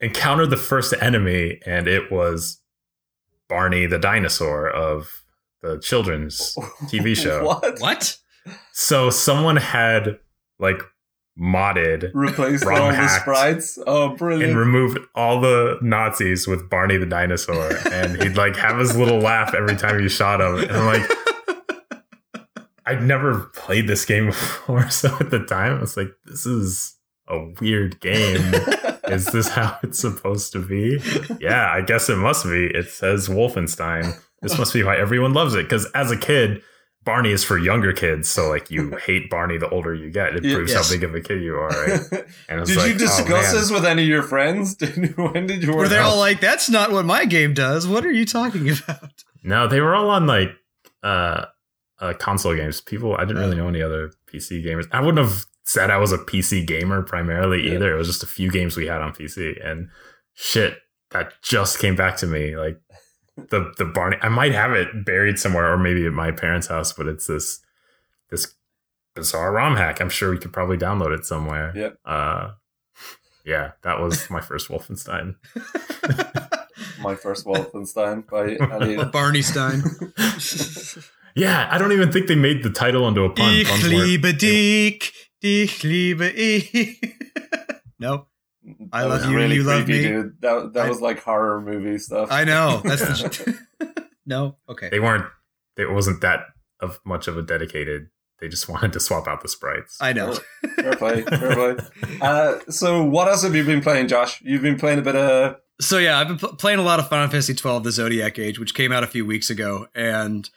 [0.00, 2.60] encountered the first enemy, and it was
[3.48, 5.22] Barney the dinosaur of
[5.62, 7.44] the children's TV show.
[7.44, 7.80] what?
[7.80, 8.16] What?
[8.72, 10.18] So someone had
[10.58, 10.80] like
[11.38, 13.78] modded Replaced all the sprites?
[13.86, 14.50] Oh, brilliant.
[14.52, 19.18] and removed all the Nazis with Barney the dinosaur, and he'd like have his little
[19.18, 20.56] laugh every time you shot him.
[20.68, 21.10] And I'm like,
[22.90, 26.96] I'd never played this game before, so at the time I was like, this is
[27.28, 28.54] a weird game.
[29.04, 31.00] Is this how it's supposed to be?
[31.40, 32.66] Yeah, I guess it must be.
[32.66, 34.16] It says Wolfenstein.
[34.40, 35.64] This must be why everyone loves it.
[35.64, 36.62] Because as a kid,
[37.02, 38.28] Barney is for younger kids.
[38.28, 40.36] So like you hate Barney the older you get.
[40.36, 40.88] It proves yes.
[40.88, 42.00] how big of a kid you are, right?
[42.48, 44.76] And it's did like, you discuss oh, this with any of your friends?
[45.16, 46.10] When did you Were they out?
[46.10, 47.86] all like, "That's not what my game does"?
[47.86, 49.24] What are you talking about?
[49.42, 50.50] No, they were all on like
[51.02, 51.46] uh,
[52.00, 52.80] uh console games.
[52.80, 54.86] People, I didn't really know any other PC gamers.
[54.92, 57.74] I wouldn't have said I was a PC gamer primarily Yeah.
[57.74, 57.94] either.
[57.94, 59.88] It was just a few games we had on PC, and
[60.34, 60.78] shit
[61.10, 62.56] that just came back to me.
[62.56, 62.80] Like
[63.36, 66.92] the the Barney, I might have it buried somewhere, or maybe at my parents' house.
[66.92, 67.60] But it's this
[68.30, 68.54] this
[69.14, 70.00] bizarre ROM hack.
[70.00, 71.72] I'm sure we could probably download it somewhere.
[71.74, 71.98] Yep.
[72.04, 72.50] Uh,
[73.44, 75.34] yeah, that was my first Wolfenstein.
[77.02, 79.10] My first Wolfenstein by Elliot.
[79.12, 79.82] Barney Stein.
[81.34, 83.52] Yeah, I don't even think they made the title into a pun.
[83.54, 86.72] Ich Puns weren't- liebe dich, dich liebe ich.
[87.98, 88.26] No,
[88.92, 90.02] I That love was you, you love me.
[90.02, 90.36] Dude.
[90.40, 92.28] That, that I- was like horror movie stuff.
[92.32, 92.80] I know.
[92.82, 93.58] That's the.
[94.26, 94.88] no, okay.
[94.90, 95.26] they weren't
[95.76, 96.40] it wasn't that
[96.80, 98.08] of much of a dedicated
[98.40, 100.34] they just wanted to swap out the sprites I know.
[100.76, 101.76] Fair play, fair play.
[102.22, 104.40] Uh, so, what else have you been playing, Josh?
[104.42, 105.56] You've been playing a bit of.
[105.82, 108.58] So yeah, I've been pl- playing a lot of Final Fantasy twelve: The Zodiac Age,
[108.58, 110.48] which came out a few weeks ago, and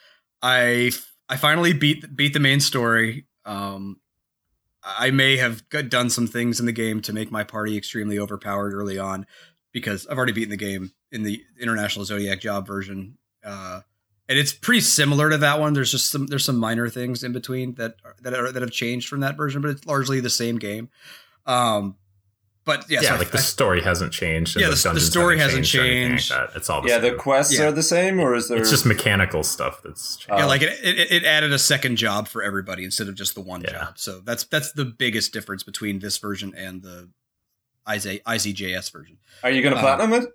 [0.44, 0.92] I
[1.30, 3.26] I finally beat beat the main story.
[3.46, 4.00] Um,
[4.84, 8.74] I may have done some things in the game to make my party extremely overpowered
[8.74, 9.26] early on
[9.72, 13.80] because I've already beaten the game in the International Zodiac Job version, uh,
[14.28, 15.74] and it's pretty similar to that one.
[15.74, 19.08] There's just some there's some minor things in between that that are, that have changed
[19.08, 20.90] from that version, but it's largely the same game.
[21.46, 21.96] Um,
[22.66, 25.38] but yeah, yeah, so I- like the story hasn't changed Yeah, the, the- the story
[25.38, 26.32] hasn't or anything changed.
[26.32, 27.12] like it's all the Yeah, same.
[27.14, 27.66] the quests Yeah.
[27.66, 28.58] are the same, or is there.
[28.60, 30.40] it's just mechanical stuff that's changed.
[30.40, 33.42] Yeah, like it, it, it added a second job for everybody instead of just the
[33.42, 33.72] one Yeah.
[33.72, 33.98] job.
[34.00, 37.10] So that's that's the biggest difference between this version and the
[37.88, 39.18] IZ, IZJS version.
[39.44, 40.30] Are you going to uh, platinum it?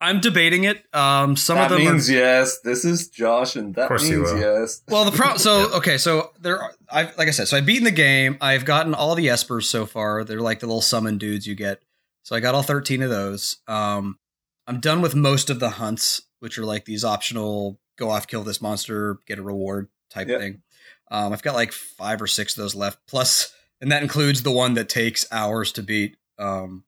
[0.00, 0.82] I'm debating it.
[0.94, 2.60] Um, some that of them means are yes.
[2.60, 4.38] This is Josh, and that means will.
[4.38, 4.82] yes.
[4.88, 5.04] well.
[5.04, 6.62] The pro so okay, so there.
[6.62, 8.38] Are, I've like I said, so I've beaten the game.
[8.40, 10.24] I've gotten all the espers so far.
[10.24, 11.82] They're like the little summon dudes you get.
[12.22, 13.58] So I got all 13 of those.
[13.66, 14.18] Um,
[14.66, 18.42] I'm done with most of the hunts, which are like these optional go off, kill
[18.42, 20.40] this monster, get a reward type Yep.
[20.40, 20.62] thing.
[21.10, 22.98] Um, I've got like five or six of those left.
[23.08, 26.16] Plus, and that includes the one that takes hours to beat.
[26.38, 26.84] Um,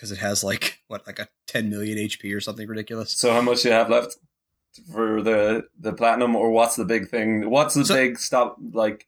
[0.00, 3.12] because it has like what, like a 10 million HP or something ridiculous.
[3.12, 4.16] So, how much do you have left
[4.92, 7.50] for the the platinum, or what's the big thing?
[7.50, 8.56] What's the So- big stop?
[8.72, 9.06] Like,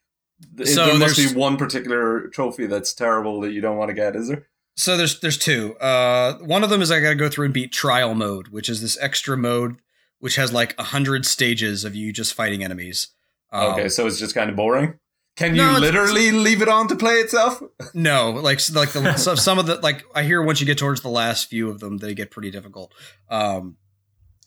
[0.64, 4.14] So there must be one particular trophy that's terrible that you don't want to get,
[4.16, 4.48] is there?
[4.76, 5.76] So there's there's two.
[5.78, 8.68] Uh, one of them is I got to go through and beat trial mode, which
[8.68, 9.76] is this extra mode
[10.18, 13.08] which has like a hundred stages of you just fighting enemies.
[13.50, 14.94] Um, okay, so it's just kind of boring.
[15.36, 17.62] Can you No, it's- literally leave it on to play itself?
[17.94, 21.00] No, like like the so, some of the like I hear once you get towards
[21.00, 22.92] the last few of them, they get pretty difficult.
[23.30, 23.76] Um,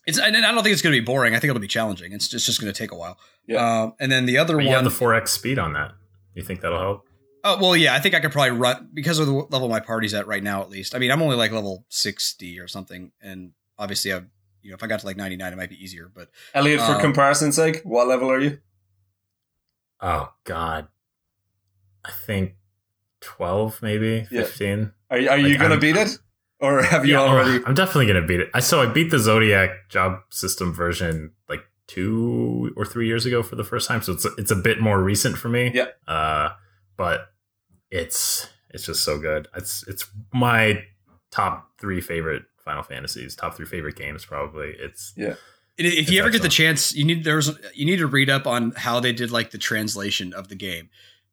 [0.08, 1.34] it's and I don't think it's going to be boring.
[1.36, 2.14] I think it'll be challenging.
[2.14, 3.18] It's just, just going to take a while.
[3.48, 3.82] Yeah.
[3.84, 5.94] Um, and then the other But you one, have the 4x speed on that.
[6.36, 7.08] You think that'll help?
[7.44, 10.14] oh well, yeah, I think I could probably run because of the level my party's
[10.14, 10.62] at right now.
[10.62, 14.26] At least, I mean, I'm only like level sixty or something, and obviously, I've
[14.62, 16.10] you know if I got to like ninety nine, it might be easier.
[16.14, 18.60] But Elliot, for Um, comparison's sake, what level are you?
[20.02, 20.88] Oh God,
[22.04, 22.54] I think
[23.22, 24.42] 12, maybe Yeah.
[24.44, 24.92] 15.
[25.10, 26.18] Are, you- are you going to I'm- beat it?
[26.60, 27.64] Or have you Yeah, already?
[27.66, 28.50] I'm definitely gonna beat it.
[28.54, 33.44] I so I beat the Zodiac job system version like two or three years ago
[33.44, 34.02] for the first time.
[34.02, 35.72] So it's it's a bit more recent for me.
[35.74, 35.88] Yeah.
[36.08, 36.52] Uh,
[36.96, 37.28] but
[37.92, 39.50] it's it's just so good.
[39.54, 40.82] It's it's my
[41.30, 44.76] top three favorite Final Fantasies, top three favorite games probably.
[44.80, 45.14] It's
[45.78, 48.48] if It's you ever get the chance, you need there's you need to read up
[48.48, 50.90] on how they did like the translation of the game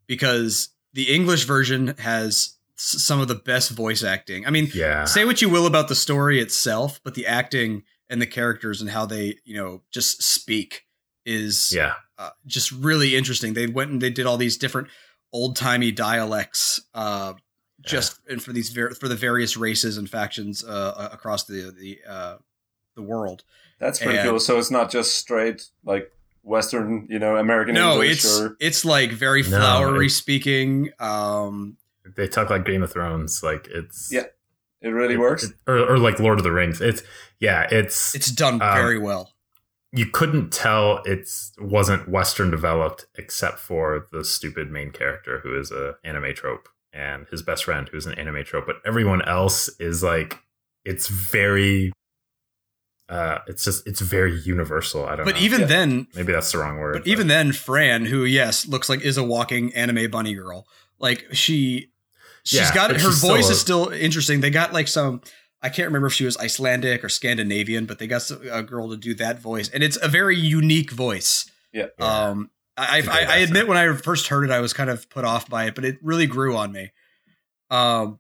[0.06, 4.46] because the English version has some of the best voice acting.
[4.46, 5.04] I mean, yeah.
[5.04, 8.90] say what you will about the story itself, but the acting and the characters and
[8.90, 10.86] how they, you know, just speak
[11.24, 11.94] is Yeah.
[12.18, 13.54] uh, just really interesting.
[13.54, 14.88] They went and they did all these different
[15.32, 17.34] old timey dialects, uh,
[17.80, 22.00] just and for these ver- for the various races and factions uh, across the the
[22.08, 22.36] uh,
[22.96, 23.44] the world.
[23.82, 24.40] That's pretty and- cool.
[24.40, 26.10] So it's not just straight like
[26.44, 30.90] Western, you know, American no, English it's or it's like very No, flowery it- speaking.
[31.00, 31.76] Um,
[32.16, 33.42] They talk like Game of Thrones.
[33.42, 34.24] Like it's Yeah.
[34.80, 35.44] It really works.
[35.44, 36.80] It- or, or like Lord of the Rings.
[36.80, 37.02] It's
[37.40, 39.32] yeah, it's It's done Um, very well.
[39.92, 45.70] you couldn't tell it's wasn't Western developed except for the stupid main character who is
[45.70, 50.02] a anime trope and his best friend who's an anime trope, but everyone else is
[50.02, 50.38] like
[50.84, 51.92] it's very
[53.12, 55.04] uh it's just it's very universal.
[55.06, 55.40] I don't But know.
[55.42, 55.66] even Yeah.
[55.66, 56.94] then, maybe that's the wrong word.
[56.94, 60.66] but even then, Fran, who yes looks like is a walking anime bunny girl,
[60.98, 61.90] like she,
[62.44, 64.40] she's Yeah, got but her she's voice a- is still interesting.
[64.40, 65.20] They got like some.
[65.64, 68.96] I can't remember if she was Icelandic or Scandinavian, but they got a girl to
[68.96, 71.48] do that voice, and it's a very unique voice.
[71.72, 71.86] Yeah.
[71.98, 72.28] Yeah.
[72.30, 74.90] Um, I, It's a I, I admit when I first heard it, I was kind
[74.90, 76.90] of put off by it, but it really grew on me.
[77.70, 78.18] Um,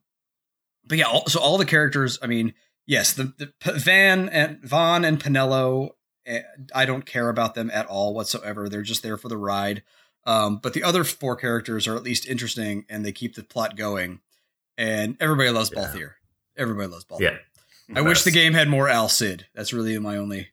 [0.86, 2.18] but yeah, all, so all the characters.
[2.22, 2.54] I mean,
[2.86, 5.90] yes, the, the Vaan and Vaughn and Penelo.
[6.26, 6.42] eh,
[6.74, 8.68] I don't care about them at all whatsoever.
[8.68, 9.82] They're just there for the ride.
[10.24, 13.76] Um, but the other four characters are at least interesting, and they keep the plot
[13.76, 14.20] going.
[14.78, 15.80] And everybody loves Yeah.
[15.82, 16.10] Balthier.
[16.56, 17.20] Everybody loves Balthier.
[17.88, 17.98] yeah.
[17.98, 19.46] I wish the game had more Al Cid.
[19.54, 20.48] That's really my only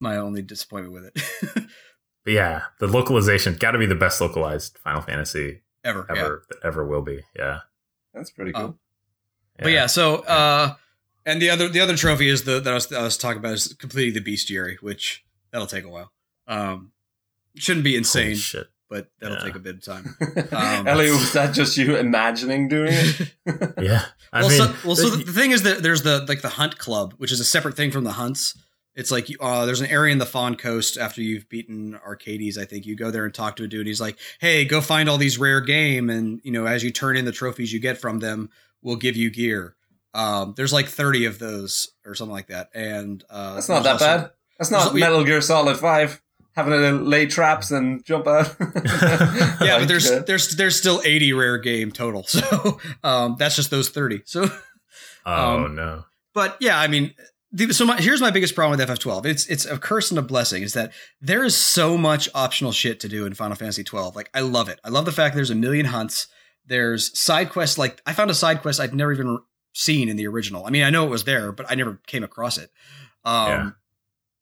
[0.00, 1.64] my only disappointment with it.
[2.24, 6.06] But yeah, the localization got to be the best localized Final Fantasy ever.
[6.08, 7.20] ever that ever will be.
[7.36, 7.60] Yeah.
[8.14, 8.64] That's pretty cool.
[8.64, 8.78] Um,
[9.58, 10.74] But yeah, so uh
[11.26, 13.52] and the other the other trophy is the that I was, I was talking about
[13.54, 16.12] is completing the bestiary, which that'll take a while.
[16.46, 16.92] Um
[17.56, 18.66] shouldn't be Holy insane, shit.
[18.90, 19.44] but that'll Yeah.
[19.44, 20.16] take a bit of time.
[20.52, 23.34] um, Elliot, was that just you imagining doing it?
[23.80, 24.04] Yeah.
[24.32, 26.78] I well, mean, so, well, so the thing is that there's the like the hunt
[26.78, 28.58] club, which is a separate thing from the hunts.
[28.96, 32.58] It's like uh, there's an area in the Phon Coast after you've beaten Archades.
[32.58, 33.86] I think you go there and talk to a dude.
[33.86, 37.16] He's like, "Hey, go find all these rare game, and you know, as you turn
[37.16, 38.50] in the trophies you get from them,
[38.82, 39.74] we'll give you gear."
[40.14, 43.92] Um, there's like 30 of those or something like that, and uh, That's not that
[43.94, 44.30] also- bad.
[44.58, 46.20] That's not there's- Metal Gear Solid Five.
[46.56, 48.54] Having to lay traps and jump out.
[48.60, 53.56] Yeah, Like, but there's uh, there's there's still 80 rare game total, so um, that's
[53.56, 54.22] just those 30.
[54.24, 54.48] So
[55.26, 56.04] oh um, no.
[56.32, 57.12] But yeah, I mean,
[57.70, 59.26] so my, here's my biggest problem with FF12.
[59.26, 60.62] It's it's a curse and a blessing.
[60.62, 64.14] Is that there is so much optional shit to do in Final Fantasy 12.
[64.14, 64.78] Like I love it.
[64.84, 66.28] I love the fact there's a million hunts.
[66.66, 67.78] There's side quests.
[67.78, 69.38] Like I found a side quest I'd never even
[69.74, 70.64] seen in the original.
[70.64, 72.70] I mean, I know it was there, but I never came across it.
[73.26, 73.70] Um, Yeah.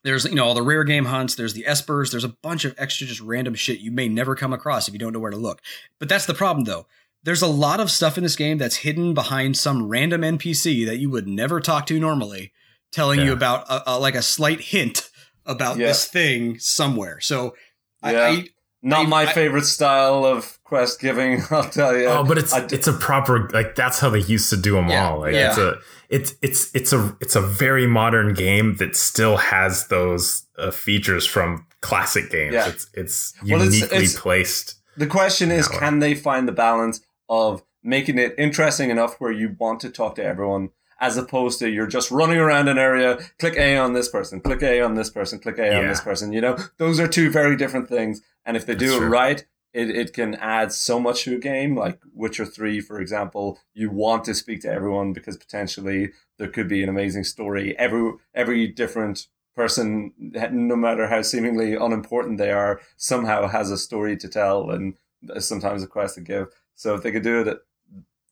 [0.05, 1.35] There's you know all the rare game hunts.
[1.37, 2.11] There's the espers.
[2.11, 4.99] There's a bunch of extra just random shit you may never come across if you
[4.99, 5.61] don't know where to look.
[6.01, 6.87] But that's the problem though
[7.25, 10.99] there's a lot of stuff in this game that's hidden behind some random NPC that
[10.99, 12.53] you would never talk to normally,
[12.91, 15.09] telling you about a, a, like a slight hint
[15.47, 15.87] about Yeah.
[15.87, 17.21] this thing somewhere.
[17.21, 17.55] So
[18.03, 18.11] Yeah.
[18.11, 18.45] I, I
[18.83, 21.43] not I- my I- favorite style of quest giving.
[21.51, 22.07] I'll tell you.
[22.07, 24.73] oh, but it's I d- it's a proper like that's how they used to do
[24.75, 25.21] them Yeah, all.
[25.21, 25.49] Like yeah.
[25.51, 25.79] it's a
[26.09, 31.27] it's it's it's a it's a very modern game that still has those uh, features
[31.27, 32.55] from classic games.
[32.55, 32.69] Yeah.
[32.69, 34.75] It's it's Well, it's- uniquely it's- placed.
[34.97, 35.79] The question is, way.
[35.79, 40.17] can they find the balance of making it interesting enough where you want to talk
[40.17, 40.69] to everyone,
[41.01, 44.63] as opposed to you're just running around an area, click A on this person, click
[44.63, 46.31] A on this person, click A on this person.
[46.35, 48.21] You know, those are two very different things.
[48.45, 51.39] And if they do That's it right, it, it can add so much to a
[51.39, 51.77] game.
[51.77, 56.69] Like Witcher 3, for example, you want to speak to everyone because potentially there could
[56.69, 57.77] be an amazing story.
[57.79, 64.17] Every, every different person, no matter how seemingly unimportant they are, somehow has a story
[64.17, 64.95] to tell and
[65.39, 66.49] sometimes a quest to give.
[66.75, 67.59] So if they could do it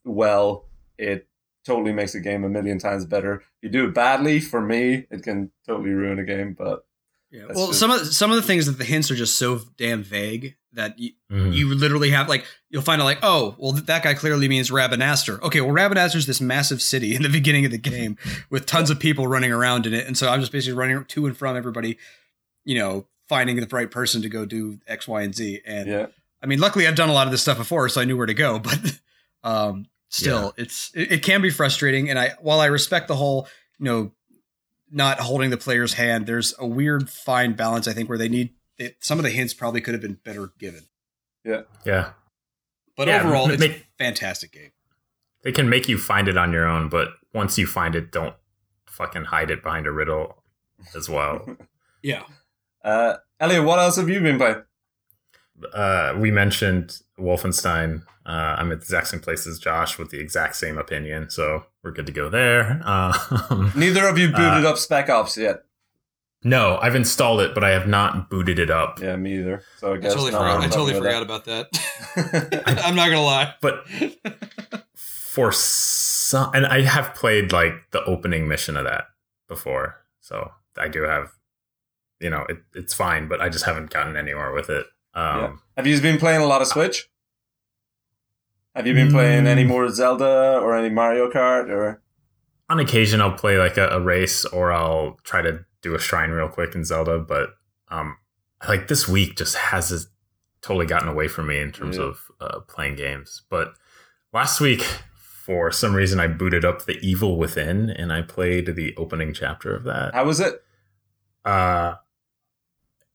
[0.04, 0.66] well,
[0.98, 1.28] it
[1.64, 3.36] totally makes a game a million times better.
[3.36, 6.54] If you do it badly, for me, it can totally ruin a game.
[6.54, 6.84] But
[7.30, 7.42] yeah.
[7.46, 9.60] That's well, just- some of some of the things that the hints are just so
[9.76, 11.52] damn vague that you, Mhm.
[11.54, 15.40] you literally have like you'll find out like oh well that guy clearly means Rabanastre.
[15.42, 18.16] Okay, well Rabanastre is this massive city in the beginning of the game
[18.50, 21.26] with tons of people running around in it, and so I'm just basically running to
[21.26, 21.98] and from everybody,
[22.64, 25.60] you know, finding the right person to go do X, Y, and Z.
[25.66, 26.06] And yeah,
[26.42, 28.26] I mean, luckily I've done a lot of this stuff before, so I knew where
[28.26, 28.60] to go.
[28.64, 28.98] But
[29.42, 32.10] um, still, it's it, it can be frustrating.
[32.10, 34.12] And I while I respect the whole you know
[34.90, 38.50] not holding the player's hand, there's a weird fine balance I think where they need
[38.78, 40.84] it, some of the hints probably could have been better given.
[41.44, 41.62] yeah.
[41.84, 42.12] Yeah.
[42.96, 44.72] But Yeah, overall, m- it's a make- fantastic game.
[45.42, 48.34] They can make you find it on your own, but once you find it, don't
[48.86, 50.42] fucking hide it behind a riddle
[50.96, 51.56] as well.
[52.02, 52.22] Yeah.
[52.82, 54.62] uh, Elliot, what else have you been playing?
[55.74, 58.02] uh, we mentioned Wolfenstein.
[58.24, 61.66] Uh, I'm at the exact same place as Josh with the exact same opinion, so
[61.82, 62.80] we're good to go there.
[62.84, 65.64] Uh, Neither of you booted Uh, up Spec Ops yet.
[66.44, 69.00] no, I've installed it, but I have not booted it up.
[69.00, 69.62] Yeah, me either.
[69.78, 70.60] So I I guess totally not forgot.
[70.60, 72.62] I totally talking forgot about that.
[72.84, 73.54] I'm not gonna lie.
[73.60, 73.84] But
[74.94, 79.04] for some, and I have played like the opening mission of that
[79.48, 81.28] before, so I do have,
[82.20, 84.86] you know, it, it's fine, but I just haven't gotten anywhere with it.
[85.14, 87.09] Um, Have you been playing a lot of Switch?
[88.80, 89.48] Have you been playing Mm.
[89.48, 92.00] any more Zelda or any Mario Kart or?
[92.70, 96.30] on occasion I'll play like a, a, race or I'll try to do a shrine
[96.30, 97.50] real quick in Zelda, but
[97.88, 98.16] um,
[98.66, 100.08] like this week just has
[100.62, 102.04] totally gotten away from me in terms yeah.
[102.04, 103.42] of uh, playing games.
[103.50, 103.74] But
[104.32, 104.82] last week,
[105.16, 109.74] for some reason, I booted up The Evil Within and I played the opening chapter
[109.74, 110.14] of that.
[110.14, 110.62] How was it?
[111.44, 111.94] Uh,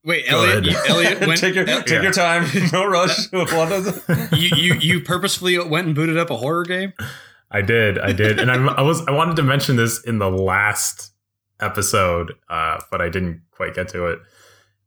[0.06, 0.66] Wait, Elliot.
[0.66, 2.02] You, Elliot went, take your take yeah.
[2.04, 2.46] your time.
[2.72, 3.32] No rush.
[3.32, 4.04] what is it?
[4.38, 6.94] You, you you purposefully went and booted up a horror game.
[7.50, 10.30] I did, I did, and I, I was I wanted to mention this in the
[10.30, 11.12] last
[11.60, 14.20] episode, uh, but I didn't quite get to it.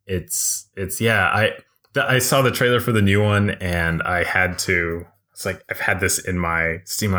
[0.07, 1.27] It's it's yeah.
[1.27, 1.53] I
[1.97, 5.05] I saw the trailer for the new one, and I had to.
[5.39, 7.13] It's like I've had this in my Steam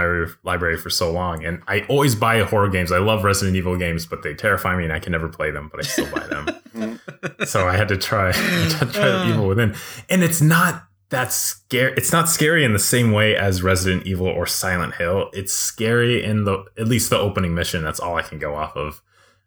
[0.44, 2.92] library for so long, and I always buy horror games.
[2.92, 5.70] I love Resident Evil games, but they terrify me, and I can never play them.
[5.72, 7.00] But I still buy them.
[7.46, 8.32] so I had to try,
[8.80, 9.74] to try Evil Within,
[10.10, 11.94] and it's not that scary.
[11.96, 15.30] It's not scary in the same way as Resident Evil or Silent Hill.
[15.32, 17.86] It's scary in the at least the opening mission.
[17.86, 19.02] That's all I can go off of.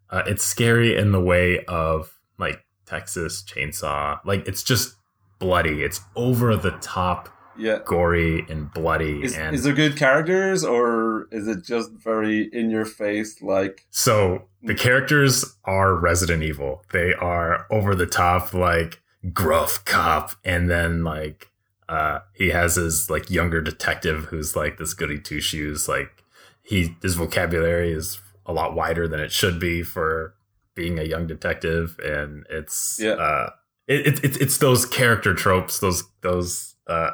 [0.09, 4.21] Uh, it's scary in the way of like Texas Chainsaw.
[4.25, 4.95] Like it's just
[5.39, 5.83] bloody.
[5.83, 9.23] It's over the top, yeah, gory and bloody.
[9.23, 13.43] Is, and is there good characters or is it just very in your face?
[13.43, 16.83] Like so, the characters are Resident Evil.
[16.93, 19.01] They are over the top, like
[19.33, 21.51] gruff cop, and then like
[21.89, 25.89] uh, he has his like younger detective who's like this goody two shoes.
[25.89, 26.23] Like
[26.63, 30.35] he his vocabulary is a lot wider than it should be for
[30.75, 33.13] being a young detective, and it's yeah.
[33.13, 33.51] Uh,
[33.89, 37.11] it, it, it's those character tropes, those those uh,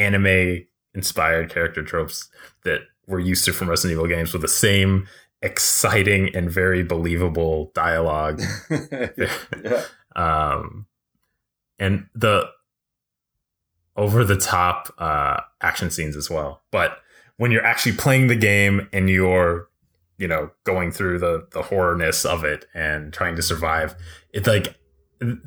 [0.00, 2.28] anime inspired character tropes
[2.64, 5.06] that we're used to from Resident Evil games with the same
[5.42, 8.40] exciting and very believable dialogue.
[8.70, 9.84] yeah.
[10.16, 10.86] um,
[11.78, 12.46] and the
[13.96, 16.62] over the top uh, action scenes as well.
[16.70, 16.98] But
[17.36, 19.68] when you're actually playing the game and you're
[20.18, 23.94] you know going through the the horrorness of it and trying to survive,
[24.32, 24.74] it's like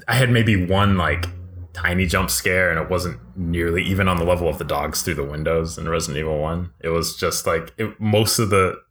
[0.07, 1.25] I had maybe one like
[1.73, 5.15] tiny jump scare and it wasn't nearly even on the level of the dogs through
[5.15, 6.71] the windows in Resident Evil 1.
[6.81, 8.81] It was just like it, most of the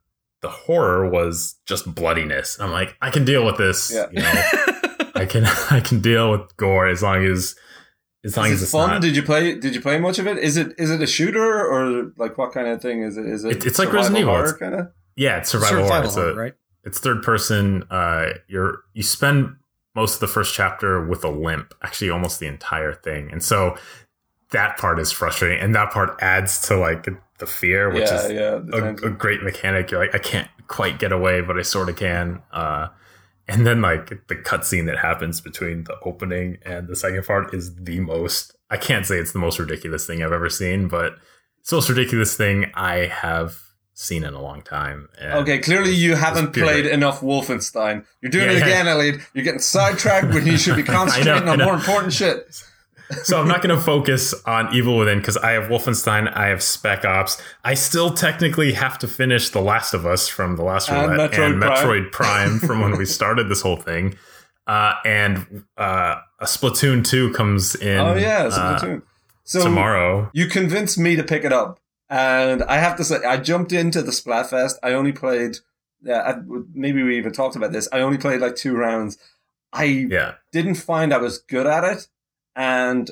[0.42, 2.58] the horror was just bloodiness.
[2.60, 3.92] I'm like, I can deal with this.
[3.94, 4.06] Yeah.
[4.10, 7.54] You know, I can I can deal with gore as long as
[8.24, 8.90] as long is as it's fun.
[8.90, 9.58] Not, did you play?
[9.58, 10.38] Did you play much of it?
[10.38, 13.26] Is it is it a shooter or like what kind of thing is it?
[13.26, 13.56] Is it?
[13.56, 14.88] it it's like Resident Evil kind of.
[15.16, 16.28] Yeah, it's survival, survival horror.
[16.28, 16.52] It's a, right?
[16.84, 17.84] It's third person.
[17.90, 19.56] Uh, you're you spend
[19.94, 23.30] most of the first chapter with a limp, actually almost the entire thing.
[23.30, 23.76] And so
[24.50, 25.58] that part is frustrating.
[25.58, 29.42] And that part adds to like the fear, which yeah, is yeah, a, a, great
[29.42, 29.90] mechanic.
[29.90, 32.40] You're like, I can't quite get away, but I sort of can.
[32.52, 32.88] Uh,
[33.48, 37.74] and then like the cutscene that happens between the opening and the second part is
[37.74, 41.16] the most I can't say it's the most ridiculous thing I've ever seen, but
[41.60, 43.60] it's the most ridiculous thing I have
[43.94, 45.08] seen in a long time.
[45.22, 48.04] okay, clearly you haven't played enough Wolfenstein.
[48.20, 48.92] You're doing yeah, it again, yeah.
[48.92, 49.20] Elliot.
[49.34, 52.62] You're getting sidetracked when you should be concentrating know, on more important shit.
[53.24, 56.62] so I'm not going to focus on Evil Within because I have Wolfenstein, I have
[56.62, 57.40] Spec Ops.
[57.64, 61.32] I still technically have to finish The Last of Us from The Last and Roulette
[61.32, 61.76] Metroid and Prime.
[61.76, 64.16] Metroid Prime from when we started this whole thing.
[64.66, 67.98] Uh, and uh, a Splatoon 2 comes in.
[67.98, 68.98] Oh, yeah, Splatoon.
[68.98, 69.04] Uh,
[69.44, 70.30] so tomorrow.
[70.32, 71.80] You convinced me to pick it up.
[72.12, 74.74] And I have to say, I jumped into the Splatfest.
[74.82, 75.56] I only played,
[76.02, 76.40] yeah,
[76.74, 77.88] maybe we even talked about this.
[77.90, 79.16] I only played like two rounds.
[79.72, 80.34] I yeah.
[80.52, 82.08] didn't find I was good at it.
[82.54, 83.10] And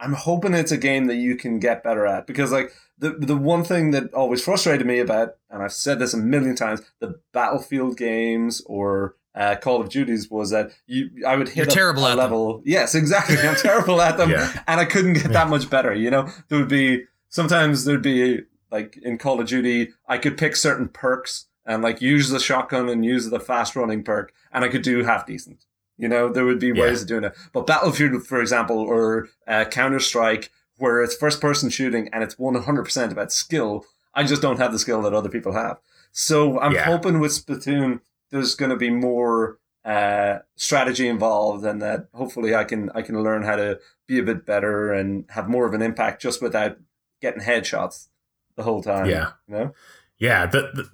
[0.00, 3.36] I'm hoping it's a game that you can get better at because like the the
[3.36, 7.20] one thing that always frustrated me about, and I've said this a million times, the
[7.32, 12.06] Battlefield games or uh, Call of Duties was that you I would hit You're terrible
[12.06, 12.54] a at level.
[12.54, 12.62] Them.
[12.66, 13.36] Yes, exactly.
[13.38, 14.60] I'm terrible at them, yeah.
[14.66, 15.94] and I couldn't get that much better.
[15.94, 20.36] You know, there would be sometimes there'd be like in Call of Duty, I could
[20.36, 24.64] pick certain perks and like use the shotgun and use the fast running perk, and
[24.64, 25.64] I could do half decent.
[25.96, 26.82] You know, there would be Yeah.
[26.82, 27.36] ways of doing it.
[27.52, 32.36] But Battlefield, for example, or uh, Counter Strike, where it's first person shooting and it's
[32.36, 35.78] 100% about skill, I just don't have the skill that other people have.
[36.12, 36.84] So I'm Yeah.
[36.84, 38.00] hoping with Splatoon,
[38.30, 43.22] there's going to be more uh, strategy involved, and that hopefully I can I can
[43.22, 46.76] learn how to be a bit better and have more of an impact just without
[47.20, 48.08] getting headshots
[48.56, 49.08] the whole time.
[49.08, 49.32] Yeah.
[49.48, 49.74] you know.
[50.18, 50.90] Yeah, the, the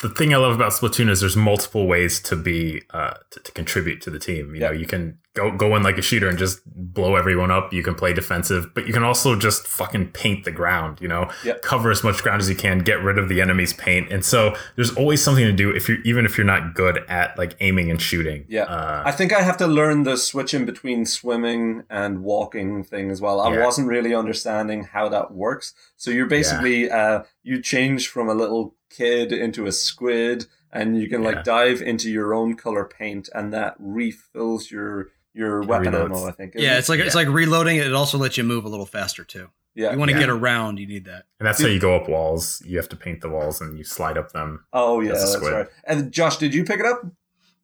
[0.00, 3.52] the thing I love about Splatoon is there's multiple ways to be uh, to, to
[3.52, 4.54] contribute to the team.
[4.54, 7.72] You know, you can go go in like a shooter and just blow everyone up.
[7.72, 11.00] You can play defensive, but you can also just fucking paint the ground.
[11.00, 11.54] You know, Yeah.
[11.62, 14.54] cover as much ground as you can, get rid of the enemy's paint, and so
[14.76, 17.90] there's always something to do if you're even if you're not good at like aiming
[17.90, 18.44] and shooting.
[18.48, 18.62] Yeah.
[18.64, 23.10] uh, I think I have to learn the switch in between swimming and walking thing
[23.10, 23.40] as well.
[23.40, 23.64] I Yeah.
[23.64, 25.74] wasn't really understanding how that works.
[25.96, 31.08] So you're basically uh, you change from a little kid into a squid, and you
[31.08, 31.42] can like Yeah.
[31.42, 36.04] dive into your own color paint, and that refills your your weapon reloads.
[36.06, 36.28] ammo.
[36.28, 36.54] I think.
[36.54, 36.78] isn't Yeah, it?
[36.78, 37.86] it's like it's like reloading it.
[37.86, 39.50] It also lets you move a little faster too.
[39.74, 39.92] yeah.
[39.92, 40.20] You want to Yeah.
[40.20, 41.24] get around, you need that.
[41.40, 42.62] And that's how you go up walls.
[42.64, 44.64] You have to paint the walls and you slide up them.
[44.72, 45.52] oh yeah, That's a that's, squid.
[45.52, 45.66] right.
[45.86, 47.04] And Josh, did you pick it up?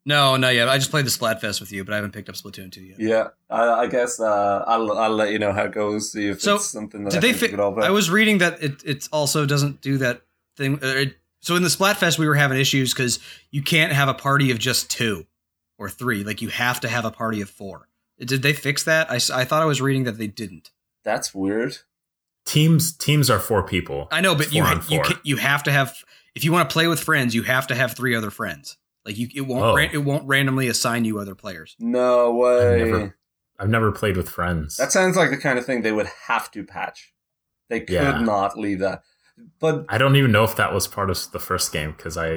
[0.03, 0.67] No, not yet.
[0.67, 2.99] I just played the Splatfest with you, but I haven't picked up Splatoon 2 yet.
[2.99, 6.11] Yeah, I, I guess uh, I'll I'll let you know how it goes.
[6.11, 7.85] See if So, it's something that Did I they think we fi- could all play.
[7.85, 10.21] I was reading that it it also doesn't do that
[10.57, 10.79] thing.
[10.83, 13.19] uh, It, so in the Splatfest, we were having issues because
[13.51, 15.25] you can't have a party of just two
[15.81, 16.23] or three.
[16.23, 17.87] Like you have to have a party of four.
[18.19, 19.09] Did they fix that?
[19.09, 20.69] I, I thought I was reading that they didn't.
[21.03, 21.77] That's weird.
[22.45, 24.07] Teams teams are four people.
[24.11, 25.03] I know, but It's you ha- you four.
[25.05, 25.95] ca- you have to have
[26.35, 28.77] if you want to play with friends, you have to have three other friends.
[29.05, 29.75] Like you, it won't Oh.
[29.75, 31.75] ra- it won't randomly assign you other players.
[31.79, 32.81] No way.
[32.81, 33.15] I've never,
[33.59, 34.77] I've never played with friends.
[34.77, 37.13] That sounds like the kind of thing they would have to patch.
[37.69, 38.19] They could Yeah.
[38.21, 39.03] not leave that.
[39.59, 42.27] But I don't even know if that was part of the first game because I,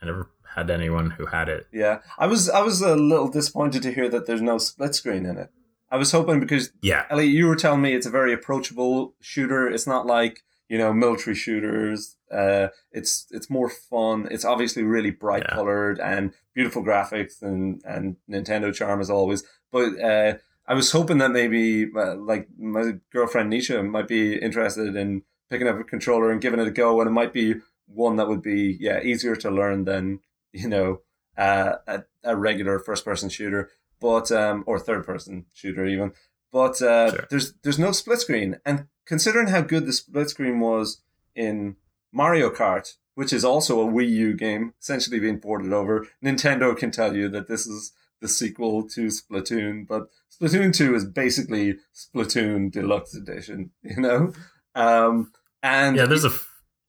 [0.00, 1.66] I never had anyone who had it.
[1.72, 5.26] yeah, I was I was a little disappointed to hear that there's no split screen
[5.26, 5.50] in it.
[5.90, 9.68] I was hoping because Yeah, Ellie, you were telling me it's a very approachable shooter.
[9.68, 12.16] It's not like you know military shooters.
[12.30, 14.28] Uh, it's it's more fun.
[14.30, 15.54] It's obviously really bright Yeah.
[15.54, 19.44] colored and beautiful graphics and and Nintendo charm as always.
[19.72, 20.34] But uh,
[20.66, 25.68] I was hoping that maybe uh, like my girlfriend Nisha might be interested in picking
[25.68, 27.54] up a controller and giving it a go, and it might be
[27.86, 30.20] one that would be yeah easier to learn than
[30.62, 31.00] you know
[31.36, 36.12] uh, a, a regular first person shooter, but um, or third person shooter even.
[36.52, 37.26] But uh, Sure.
[37.30, 41.02] there's there's no split screen, and considering how good the split screen was
[41.34, 41.76] in
[42.12, 46.90] Mario Kart, which is also a Wii U game, essentially being ported over, Nintendo can
[46.90, 52.72] tell you that this is the sequel to Splatoon, but Splatoon 2 is basically Splatoon
[52.72, 54.32] Deluxe Edition, you know?
[54.74, 55.30] Um,
[55.62, 56.06] and yeah.
[56.06, 56.32] There's a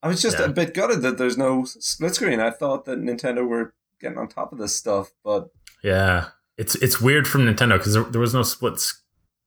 [0.02, 0.46] I was just yeah.
[0.46, 2.40] a bit gutted that there's no split screen.
[2.40, 5.50] I thought that Nintendo were getting on top of this stuff, but
[5.82, 6.28] yeah.
[6.56, 8.78] It's it's weird from Nintendo because there, there was no split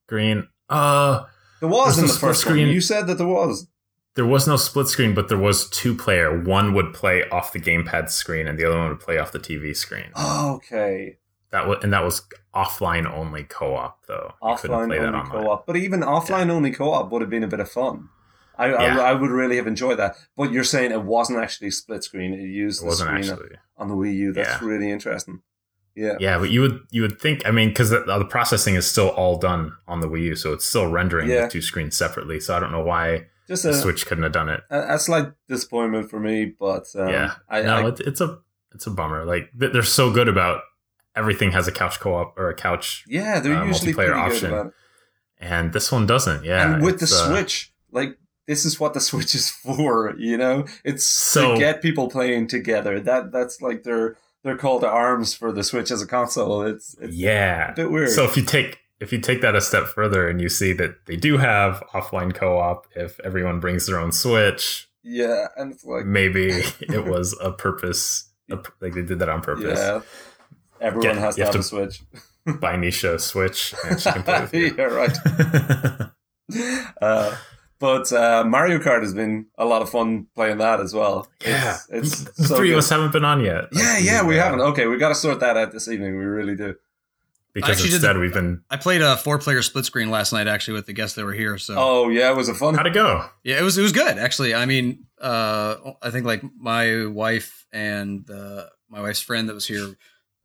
[0.08, 0.48] screen.
[0.68, 1.26] Uh,
[1.60, 2.66] there was in no the split first screen.
[2.68, 2.74] one.
[2.74, 3.68] You said that there was.
[4.16, 6.36] there was no split screen, but there was two player.
[6.42, 9.40] One would play off the gamepad screen, and the other one would play off the
[9.40, 10.08] TV screen.
[10.20, 11.18] Okay.
[11.52, 12.24] That was and that was
[12.56, 14.34] offline only co-op though.
[14.42, 15.68] You Offline only co-op.
[15.68, 18.10] But even offline only co-op would have been a bit of fun.
[18.58, 19.00] I, Yeah.
[19.00, 20.16] I, I would really have enjoyed that.
[20.38, 22.34] But you're saying it wasn't actually split screen.
[22.34, 23.56] It used It the screen actually.
[23.78, 24.34] on the Wii U.
[24.34, 24.68] That's Yeah.
[24.68, 25.42] really interesting.
[25.96, 26.18] Yeah.
[26.20, 27.46] Yeah, but you would you would think.
[27.48, 30.52] I mean, because the, the processing is still all done on the Wii U, so
[30.54, 31.44] it's still rendering Yeah.
[31.46, 32.40] the two screens separately.
[32.40, 34.62] So I don't know why Just the a, Switch couldn't have done it.
[34.72, 38.40] a, a slight disappointment for me, but um, yeah, I, no, I, it, it's a
[38.74, 39.24] it's a bummer.
[39.24, 40.62] Like they're so good about
[41.16, 44.72] everything has a couch co-op or a couch, yeah, they're uh, usually multiplayer option.
[45.40, 46.44] and this one doesn't.
[46.44, 50.14] Yeah, and with the uh, Switch, like this is what the Switch is for.
[50.18, 53.00] You know, it's So- to get people playing together.
[53.00, 56.62] That that's like their their call to arms for the Switch as a console.
[56.64, 57.72] It's it's a yeah.
[57.74, 58.10] bit weird.
[58.10, 61.06] So if you take if you take that a step further and you see that
[61.08, 66.06] they do have offline co-op if everyone brings their own Switch, yeah, and it's like
[66.06, 66.50] maybe
[66.82, 68.30] it was a purpose.
[68.52, 69.80] A, like they did that on purpose.
[69.80, 70.02] yeah,
[70.82, 72.02] everyone Get- has to have, have a Switch.
[72.60, 74.76] Buy Nisha a Switch and she can play with you.
[74.78, 75.18] yeah, right.
[77.02, 77.36] Uh,
[77.84, 81.28] but uh, Mario Kart has been a lot of fun playing that as well.
[81.46, 82.76] yeah, it's, it's the so three good.
[82.76, 83.66] of us haven't been on yet.
[83.74, 84.62] Yeah, yeah, we haven't.
[84.62, 86.18] Okay, we got to sort that out this evening.
[86.18, 86.76] We really do.
[87.54, 88.62] because actually did instead the- we've been.
[88.70, 91.34] I played a four player split screen last night actually with the guests that were
[91.34, 91.58] here.
[91.58, 92.76] So Oh yeah, it was a fun.
[92.76, 93.26] How'd it go?
[93.44, 94.56] yeah, it was it was good actually.
[94.56, 99.68] I mean, uh, I think like my wife and uh, my wife's friend that was
[99.68, 99.98] here.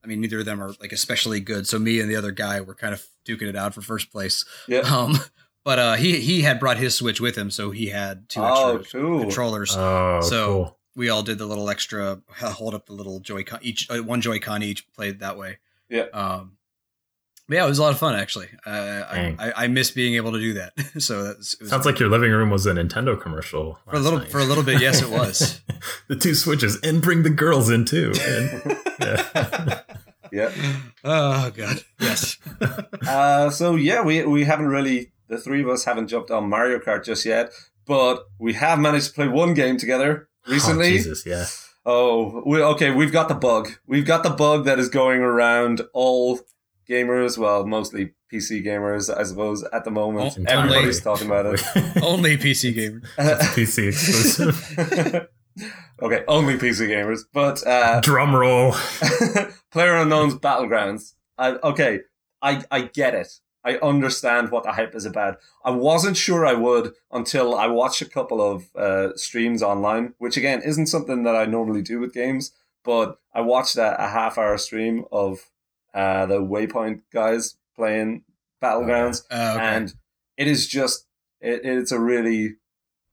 [0.03, 1.68] I mean, neither of them are like especially good.
[1.68, 4.45] So me and the other guy were kind of duking it out for first place.
[4.66, 4.80] Yeah.
[4.80, 5.16] Um,
[5.69, 8.79] but uh, he he had brought his Switch with him, so he had two Oh,
[8.79, 9.21] extra cool.
[9.21, 9.75] controllers.
[9.77, 10.79] Oh, So- cool.
[10.97, 12.23] we all did the little extra
[12.59, 15.59] hold up the little Joy-Con each uh, one Joy-Con each played that way.
[15.91, 16.07] Yeah.
[16.14, 16.53] Um,
[17.51, 18.49] yeah, it was a lot of fun actually.
[18.66, 20.73] Uh, I, I I miss being able to do that.
[20.99, 23.79] so that's it was Sounds like your living room was a Nintendo commercial.
[23.89, 24.31] for a little night.
[24.31, 24.81] for a little bit.
[24.81, 25.61] Yes, it was.
[26.09, 28.12] the two switches and bring the girls in too.
[28.21, 29.81] And- yeah.
[30.31, 30.53] Yeah.
[31.05, 31.77] oh god.
[32.01, 32.37] Yes.
[33.07, 36.79] Uh, so yeah, we we haven't really the three of us haven't jumped on Mario
[36.79, 37.53] Kart just yet,
[37.87, 40.89] but we have managed to play one game together recently.
[40.89, 41.47] Oh, Jesus, yeah.
[41.87, 42.91] Oh, we, okay.
[42.91, 43.70] We've got the bug.
[43.87, 46.41] We've got the bug that is going around all
[46.89, 47.39] gamers.
[47.39, 50.37] Well, mostly PC gamers, I suppose, at the moment.
[50.39, 51.62] Oh, Everybody's talking about it.
[52.03, 53.07] Only PC gamers.
[53.55, 55.29] PC exclusive.
[56.03, 57.20] okay, only PC gamers.
[57.33, 58.72] But uh, Drum roll.
[59.72, 61.14] PlayerUnknown's Battlegrounds.
[61.37, 62.01] I, okay,
[62.43, 63.29] I I get it.
[63.69, 65.35] I understand what the hype is about.
[65.64, 66.87] I wasn't sure I would
[67.19, 71.45] until I watched a couple of uh, streams online, which again isn't something that I
[71.57, 72.53] normally do with games.
[72.85, 73.09] But
[73.39, 75.33] I watched a, a half hour stream of
[75.93, 78.23] uh, the Waypoint guys playing
[78.62, 79.64] Battlegrounds, Uh, okay.
[79.75, 79.95] and
[80.37, 81.07] it is just
[81.41, 82.57] it, it's a really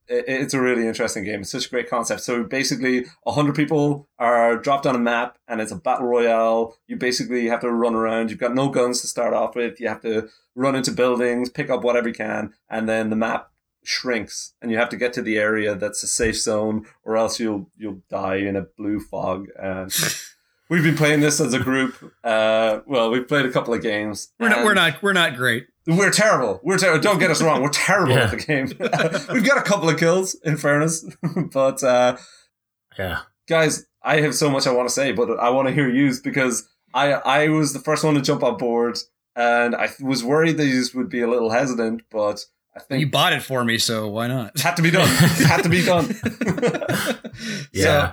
[0.08, 1.40] it's a really interesting game.
[1.40, 2.22] It's such a great concept.
[2.22, 6.76] So basically, hundred people are dropped on a map, and it's a battle royale.
[6.86, 8.30] You basically have to run around.
[8.30, 9.80] You've got no guns to start off with.
[9.80, 13.50] You have to run into buildings, pick up whatever you can, and then the map
[13.84, 17.38] shrinks, and you have to get to the area that's a safe zone, or else
[17.40, 19.48] you'll you'll die in a blue fog.
[19.58, 19.92] And
[20.68, 22.12] we've been playing this as a group.
[22.22, 24.32] Uh, well, we've played a couple of games.
[24.38, 25.66] we're not we're not we're not great.
[25.86, 26.60] We're terrible.
[26.62, 27.00] We're terrible.
[27.00, 27.62] Don't get us wrong.
[27.62, 28.24] We're terrible Yeah.
[28.24, 28.66] at the game.
[29.34, 31.04] We've got a couple of kills, in fairness,
[31.52, 32.16] but uh,
[32.98, 33.20] Yeah.
[33.48, 36.20] guys, I have so much I want to say, but I want to hear yous
[36.20, 38.98] because I I was the first one to jump on board,
[39.34, 42.44] and I was worried that you would be a little hesitant, but
[42.76, 44.52] I think You bought it for me, so why not?
[44.54, 45.08] it had to be done.
[45.10, 46.06] It had to be done.
[47.72, 48.12] Yeah.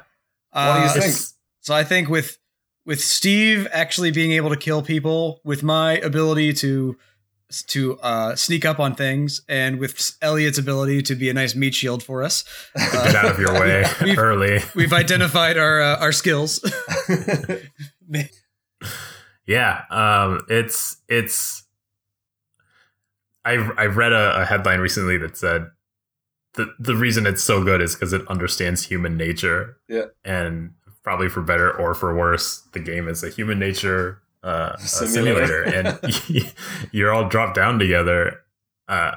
[0.51, 1.15] What do you Uh, think?
[1.61, 2.38] So I think with
[2.86, 6.97] with Steve actually being able to kill people, with my ability to
[7.64, 11.76] to uh, sneak up on things, and with Elliot's ability to be a nice meat
[11.76, 12.43] shield for us,
[12.76, 14.60] Get out of your way We've- early.
[14.76, 16.60] we've identified our uh, our skills.
[19.45, 21.64] Yeah, um, it's it's.
[23.43, 25.68] I I read a, a headline recently that said
[26.54, 29.78] the the reason it's so good is because it understands human nature.
[29.89, 30.06] Yeah.
[30.24, 30.72] and
[31.04, 35.66] probably for better or for worse, the game is a human nature uh, a Simulator.
[35.72, 36.54] simulator, and
[36.91, 38.41] you're all dropped down together.
[38.88, 39.12] Uh,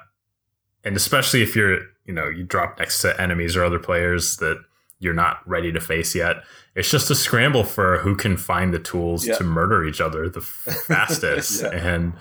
[0.85, 4.63] and especially if you're you know you drop next to enemies or other players that
[5.01, 6.37] you're not ready to face yet
[6.77, 9.35] it's just a scramble for who can find the tools Yeah.
[9.39, 10.41] to murder each other the
[10.87, 11.71] fastest Yeah.
[11.71, 12.13] and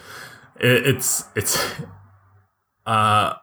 [0.60, 1.58] it, it's it's
[2.88, 3.34] uh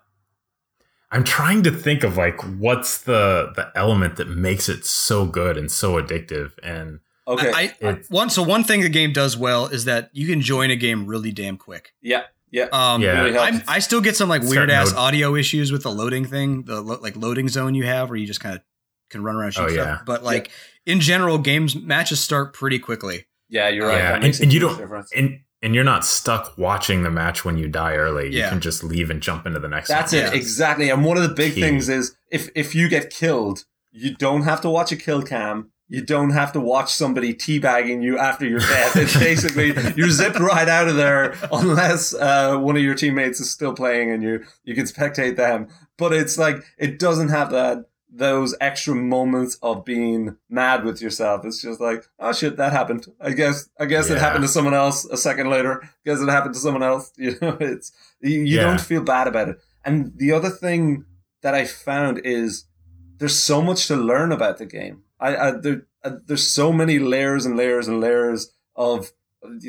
[1.13, 5.57] i'm trying to think of like what's the the element that makes it so good
[5.57, 7.51] and so addictive and okay.
[7.55, 10.41] I, I, It's- one so one thing the game does well is that you can
[10.41, 11.93] join a game really damn quick.
[12.01, 12.23] yeah.
[12.51, 12.65] Yeah.
[12.71, 13.23] Um, Yeah.
[13.23, 13.39] Really.
[13.39, 16.65] I'm, I still get some like weird ass node- audio issues with the loading thing,
[16.65, 18.61] the lo- like loading zone you have, where you just kind of
[19.09, 19.47] can run around.
[19.47, 19.87] and shoot Oh, stuff.
[19.87, 19.99] yeah.
[20.05, 20.51] But like
[20.85, 23.25] in general, games matches start pretty quickly.
[23.49, 23.97] Yeah, you're right.
[23.97, 25.11] Yeah, That makes and- and you don't difference.
[25.17, 28.51] and and you're not stuck watching the match when you die early you Yeah.
[28.51, 30.21] can just leave and jump into the next That's one.
[30.23, 30.35] it Yeah.
[30.35, 30.91] exactly.
[30.91, 31.63] And one of the big Key.
[31.63, 35.72] things is if if you get killed, you don't have to watch a kill cam.
[35.93, 38.93] You don't have to watch somebody teabagging you after you're dead.
[38.97, 43.51] It's basically you're zipped right out of there unless uh, one of your teammates is
[43.51, 45.69] still playing and you you can spectate them.
[45.99, 47.85] But it's like it doesn't have that
[48.15, 51.45] those extra moments of being mad with yourself.
[51.45, 53.07] It's just like, oh shit, that happened.
[53.21, 55.83] I guess I guess it happened to someone else a second later.
[56.07, 57.13] Guess it happened to someone else.
[57.19, 58.63] You know, it's you, you Yeah.
[58.63, 59.59] don't feel bad about it.
[59.85, 61.05] And the other thing
[61.43, 62.65] that I found is
[63.19, 65.03] there's so much to learn about the game.
[65.23, 69.13] I, I there, uh, there's so many layers and layers and layers of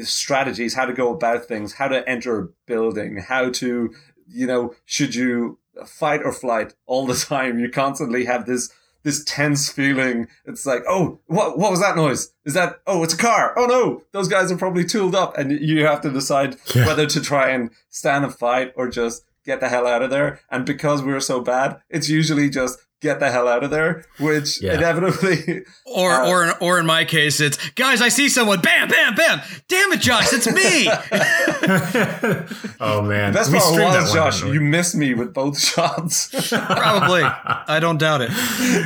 [0.03, 3.93] strategies, how to go about things, how to enter a building, how to,
[4.27, 7.59] you know, should you fight or flight all the time?
[7.59, 8.71] You constantly have this
[9.03, 10.27] this tense feeling.
[10.45, 12.33] It's like, oh, what what was that noise?
[12.45, 13.53] Is that oh, it's a car?
[13.57, 16.85] Oh no, those guys are probably tooled up, and you have to decide Yeah.
[16.87, 20.39] whether to try and stand a fight or just get the hell out of there.
[20.49, 24.61] And because we're so bad, it's usually just get the hell out of there, which
[24.61, 24.73] Yeah.
[24.75, 28.01] inevitably Or, Uh, or, or in my case, it's guys.
[28.01, 28.61] I see someone.
[28.61, 29.41] Bam, bam, bam.
[29.67, 30.87] Damn it, Josh, it's me.
[32.79, 36.29] oh man the best We part was, Josh, didn't you missed me with both shots.
[36.49, 37.23] Probably.
[37.23, 38.31] I don't doubt it.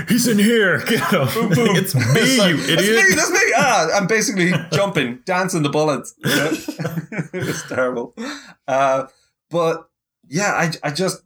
[0.09, 0.80] He's in here.
[0.80, 1.28] Get him.
[1.53, 1.76] boom.
[1.78, 3.03] It's me, It's like, you That's idiot.
[3.09, 3.39] me, that's me.
[3.55, 6.13] Ah, I'm basically jumping, dancing the bullets.
[6.26, 6.51] You know?
[7.34, 8.13] it's terrible.
[8.68, 9.05] Uh,
[9.49, 9.89] but
[10.28, 11.22] yeah, I, I just,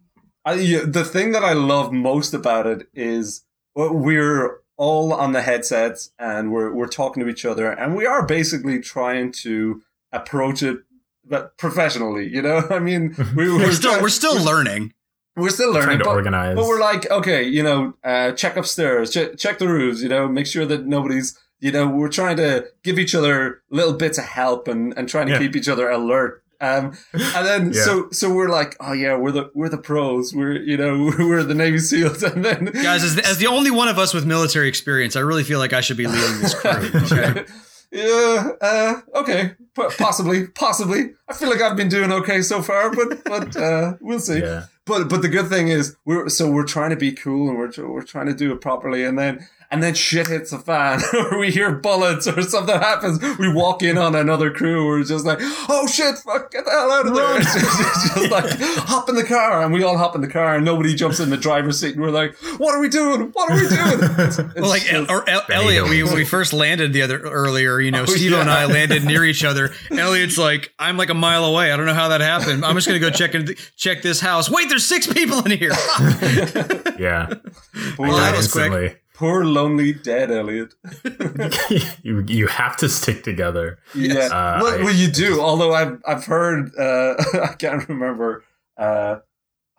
[0.46, 3.44] I, yeah, the thing that I love most about it is
[3.76, 8.26] we're all on the headsets and we're, we're talking to each other and we are
[8.26, 9.82] basically trying to
[10.12, 10.80] approach it
[11.24, 12.66] but professionally, you know?
[12.70, 14.94] I mean, we, We're still we're still learning.
[15.36, 16.56] we're still Trying learning, to but, organize.
[16.56, 20.28] but we're like, okay, you know, uh, check upstairs, check, check the roofs, you know,
[20.28, 24.24] make sure that nobody's, you know, we're trying to give each other little bits of
[24.26, 25.39] help and, and trying to Yeah.
[25.39, 26.44] keep each other alert.
[26.62, 27.82] Um, and then Yeah.
[27.84, 31.43] so so we're like, oh yeah, we're the we're the pros, we're you know we're
[31.43, 34.26] the Navy SEALs, and then Guys, as the, as the only one of us with
[34.26, 36.72] military experience, I really feel like I should be leading this crew.
[36.72, 37.45] Okay?
[37.91, 41.12] yeah, uh, okay, P- possibly, possibly.
[41.28, 44.39] I feel like I've been doing okay so far, but but uh, we'll see.
[44.39, 44.66] yeah.
[44.86, 47.72] But but the good thing is we're so we're trying to be cool and we're
[47.88, 51.02] we're trying to do it properly, and then and then shit hits the fan,
[51.32, 53.20] or we hear bullets, or something happens.
[53.40, 54.86] We walk in on another crew.
[54.86, 57.38] We're just like, oh shit, fuck, get the hell out of there!
[57.40, 60.28] It's just, it's just like hop in the car, and we all hop in the
[60.28, 63.30] car, and nobody jumps in the driver's seat, and we're like, what are we doing?
[63.32, 64.10] What are we doing?
[64.22, 67.20] It's, it's Well, like just- or El- Elliot, we, when we first landed the other
[67.20, 68.50] earlier, you know, Oh, Steve and.
[68.50, 69.72] I landed near each other.
[69.90, 71.72] Elliot's like, I'm like a mile away.
[71.72, 72.66] I don't know how that happened.
[72.66, 73.48] I'm just gonna go check in,
[73.78, 74.50] check this house.
[74.50, 75.72] Wait, there's six people in here.
[77.00, 77.28] Yeah.
[77.96, 79.01] poor, Well, that was quick.
[79.22, 79.30] Instantly.
[79.30, 80.74] poor lonely dead Elliot.
[82.04, 83.80] you you have to stick together.
[83.96, 85.42] Yeah, Uh, well, I- well, you do.
[85.42, 87.16] Although I've I've heard uh,
[87.52, 88.44] I can't remember.
[88.78, 89.20] Uh,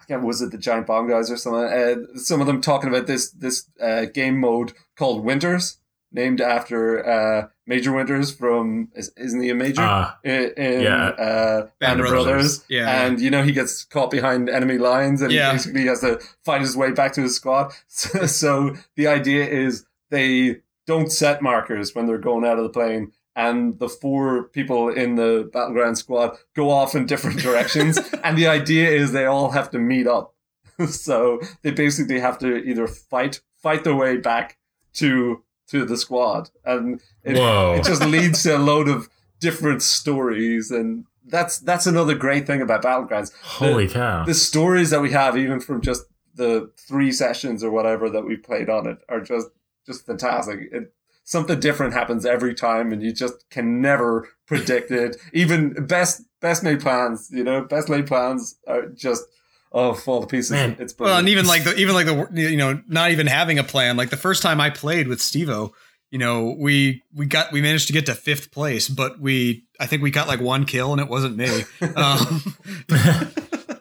[0.00, 1.64] I can't was it the Giant Bomb guys or something?
[1.64, 5.78] Uh, some of them talking about this this uh, game mode called Winters,
[6.12, 11.06] named after uh, Major Winters from is, isn't he a major Uh, in, in yeah.
[11.08, 12.24] uh, Band of Brothers.
[12.58, 12.64] Brothers?
[12.68, 13.04] Yeah.
[13.06, 15.50] and you know he gets caught behind enemy lines, and Yeah.
[15.50, 17.72] he basically has to fight his way back to his squad.
[17.88, 22.70] So, so the idea is they don't set markers when they're going out of the
[22.70, 23.12] plane.
[23.34, 27.98] And the four people in the battleground squad go off in different directions.
[28.22, 30.34] and the idea is they all have to meet up.
[30.90, 34.58] so they basically have to either fight fight their way back
[34.94, 36.50] to to the squad.
[36.64, 39.08] And it, it just leads to a load of
[39.40, 44.24] different stories and that's that's another great thing about battlegrounds Holy cow.
[44.24, 46.04] the stories that we have, even from just
[46.34, 49.48] the three sessions or whatever that we played on it, are just
[49.86, 50.68] just fantastic.
[50.72, 50.92] It,
[51.24, 55.16] something different happens every time, and you just can never predict it.
[55.32, 59.24] Even best best made plans, you know, best laid plans are just
[59.72, 60.52] oh fall to pieces.
[60.52, 60.76] Man.
[60.78, 63.64] it's Well, and even like the even like the you know not even having a
[63.64, 63.96] plan.
[63.96, 65.72] Like the first time I played with Stevo,
[66.10, 69.86] you know we we got we managed to get to fifth place, but we I
[69.86, 71.64] think we got like one kill and it wasn't me.
[71.96, 72.56] Um,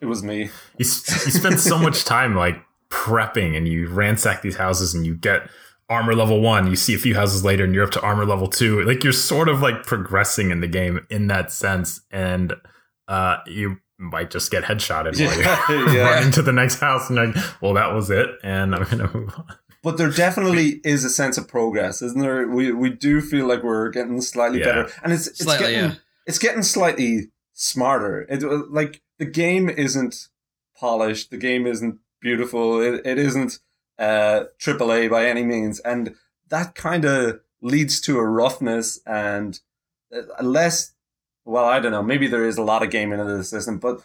[0.01, 0.43] it was me.
[0.77, 2.57] you, s- you spend so much time like
[2.89, 5.49] prepping and you ransack these houses and you get
[5.89, 8.47] armor level one you see a few houses later and you're up to armor level
[8.47, 12.53] two like you're sort of like progressing in the game in that sense and
[13.09, 16.09] uh you might just get headshotted while you're Yeah.
[16.15, 19.33] running to the next house and like well that was it and i'm gonna move
[19.37, 19.45] on
[19.83, 22.47] But there definitely is a sense of progress, isn't there?
[22.47, 24.65] We we do feel like we're getting slightly Yeah.
[24.65, 25.95] better, and it's it's Slightly, getting yeah.
[26.27, 28.21] it's getting slightly smarter.
[28.29, 30.27] It like the game isn't
[30.79, 33.59] polished, the game isn't beautiful, it, it isn't
[33.97, 36.15] uh AAA by any means, and
[36.49, 39.59] that kind of leads to a roughness and
[40.37, 40.93] a less.
[41.51, 42.01] Well, I don't know.
[42.03, 43.99] Maybe there is a lot of gaming into the system, but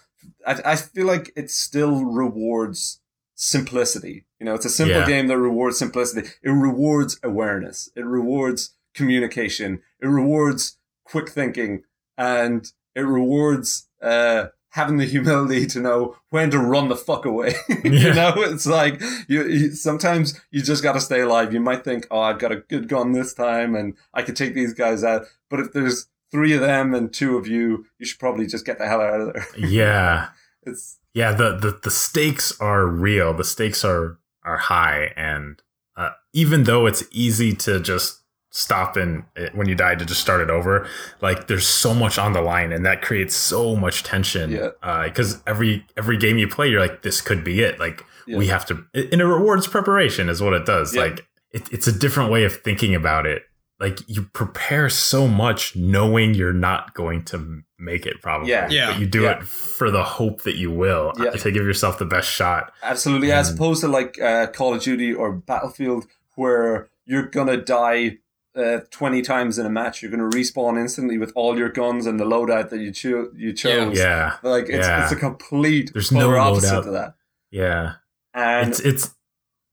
[0.47, 3.01] I, I feel like it still rewards
[3.36, 4.24] simplicity.
[4.40, 5.07] You know, it's a simple Yeah.
[5.07, 6.28] game that rewards simplicity.
[6.42, 7.88] It rewards awareness.
[7.94, 9.80] It rewards communication.
[10.01, 11.82] It rewards quick thinking,
[12.18, 17.55] and it rewards uh, having the humility to know when to run the fuck away.
[17.84, 21.53] you know, it's like you, you sometimes you just got to stay alive.
[21.53, 24.55] You might think, "Oh, I've got a good gun this time, and I could take
[24.55, 28.20] these guys out." But if there's three of them and two of you, you should
[28.20, 29.47] probably just get the hell out of there.
[29.59, 30.28] yeah
[30.62, 35.62] It's yeah the, the the stakes are real the stakes are are high and
[35.97, 38.20] uh, even though it's easy to just
[38.51, 40.87] stop and uh, when you die to just start it over
[41.20, 45.05] like there's so much on the line and that creates so much tension Yeah.
[45.09, 48.39] because every every game you play you're like this could be it like Yeah.
[48.39, 51.03] we have to and it rewards preparation is what it does Yeah.
[51.05, 51.26] like
[51.57, 53.43] it, it's a different way of thinking about it
[53.79, 58.68] like you prepare so much knowing you're not going to make it probably Yeah.
[58.70, 58.91] Yeah.
[58.93, 59.39] but you do Yeah.
[59.39, 61.31] it for the hope that you will Yeah.
[61.33, 65.12] to give yourself the best shot Absolutely, as opposed to like uh, Call of Duty
[65.12, 66.07] or Battlefield,
[66.37, 68.18] where you're gonna die
[68.57, 70.01] uh, twenty times in a match.
[70.01, 73.53] You're gonna respawn instantly with all your guns and the loadout that you cho- you
[73.53, 73.99] chose.
[73.99, 75.03] yeah like it's Yeah.
[75.03, 76.85] it's a complete There's no opposite loadout.
[76.85, 77.14] to that.
[77.51, 77.93] yeah
[78.33, 79.14] And it's it's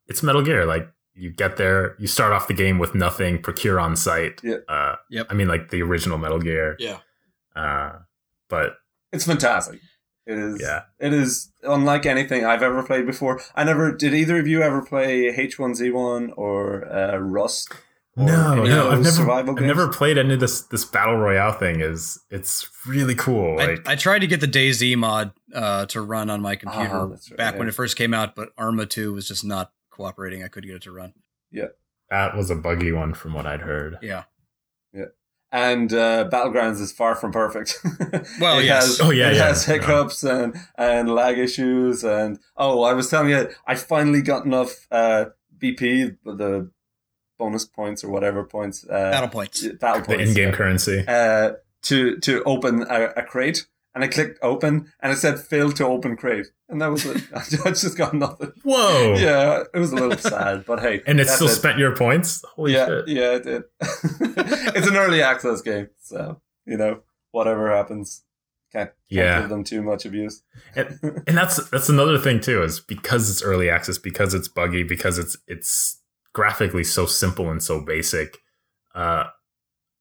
[0.08, 3.80] it's metal gear like you get there you start off the game with nothing procure
[3.80, 4.58] on site Yeah.
[4.68, 5.28] uh Yep.
[5.30, 7.00] i mean like the original metal gear yeah.
[7.56, 8.00] uh
[8.50, 8.78] but
[9.12, 9.80] it's fantastic.
[10.26, 10.62] It is.
[10.62, 10.84] Yeah.
[11.00, 13.42] It is unlike anything I've ever played before.
[13.56, 14.14] I never did.
[14.14, 17.72] Either of you ever play H1Z1 or uh, Rust?
[18.16, 21.52] Or no no i've never survival i've never played any of this this battle royale
[21.52, 25.88] thing is it's really cool I, like I tried to get the DayZ mod uh,
[25.88, 27.70] to run on my computer Ah, that's right, back when yeah.
[27.70, 30.44] it first came out, but Arma 2 was just not cooperating.
[30.44, 31.14] I couldn't get it to run.
[31.52, 31.68] Yeah.
[32.10, 34.24] That was a buggy one from what i'd heard Yeah.
[34.94, 35.06] Yeah.
[35.52, 37.80] And uh, Battlegrounds is far from perfect.
[38.42, 38.98] Well, it yes.
[38.98, 39.48] has, Oh, yeah, it yeah.
[39.50, 44.46] has hiccups and and lag issues, and oh, I was telling you, I finally got
[44.46, 45.26] enough uh,
[45.58, 46.72] BP, the
[47.38, 49.68] bonus points or whatever points, uh, Battle points.
[49.80, 50.08] battle points.
[50.08, 51.52] the in-game yeah, currency uh,
[51.84, 55.86] to to open a, a crate, and I clicked open, and it said "fail to
[55.86, 57.22] open crate," and that was it.
[57.66, 58.52] I just got nothing.
[58.64, 59.16] Whoa!
[59.18, 62.44] Yeah, it was a little sad, but hey, and it still spent your points.
[62.56, 63.08] Holy yeah, shit!
[63.08, 63.64] yeah, it did.
[63.82, 68.24] it's an early access game, so you know whatever happens,
[68.72, 69.40] can't, can't Yeah.
[69.42, 70.44] give them too much abuse.
[70.76, 75.18] and that's that's another thing too is because it's early access because it's buggy because
[75.18, 76.00] it's it's
[76.34, 78.40] graphically so simple and so basic
[78.96, 79.26] uh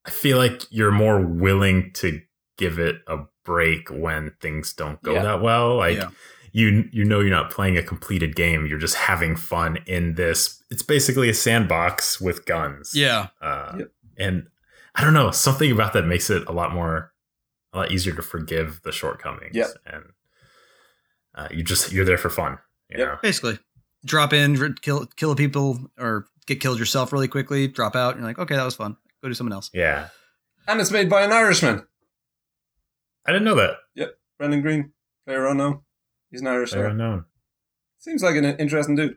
[0.06, 2.20] i feel like you're more willing to
[2.62, 5.22] give it a break when things don't go Yeah.
[5.28, 6.10] that well like Yeah.
[6.52, 10.62] you you know you're not playing a completed game you're just having fun in this
[10.70, 13.28] it's basically a sandbox with guns Yeah.
[13.40, 13.88] uh, Yep.
[14.18, 14.46] and
[14.94, 17.12] I don't know something about that makes it a lot more,
[17.72, 19.56] a lot easier to forgive the shortcomings.
[19.56, 19.68] Yep.
[19.86, 20.04] and
[21.34, 22.58] uh, you just you're there for fun.
[22.90, 23.08] You Yep.
[23.08, 23.18] know?
[23.22, 23.58] Basically,
[24.04, 27.68] drop in, kill kill people, or get killed yourself really quickly.
[27.68, 28.96] Drop out, and you're like, okay, that was fun.
[29.22, 29.70] Go do something else.
[29.72, 30.08] Yeah,
[30.68, 31.86] And it's made by an Irishman,
[33.26, 33.76] I didn't know that.
[33.94, 34.92] Yep, Brendan Greene,
[35.26, 35.80] player unknown.
[36.30, 36.70] He's an Irish.
[36.72, 36.90] Fair guy.
[36.90, 37.24] unknown.
[37.98, 39.16] Seems like an interesting dude.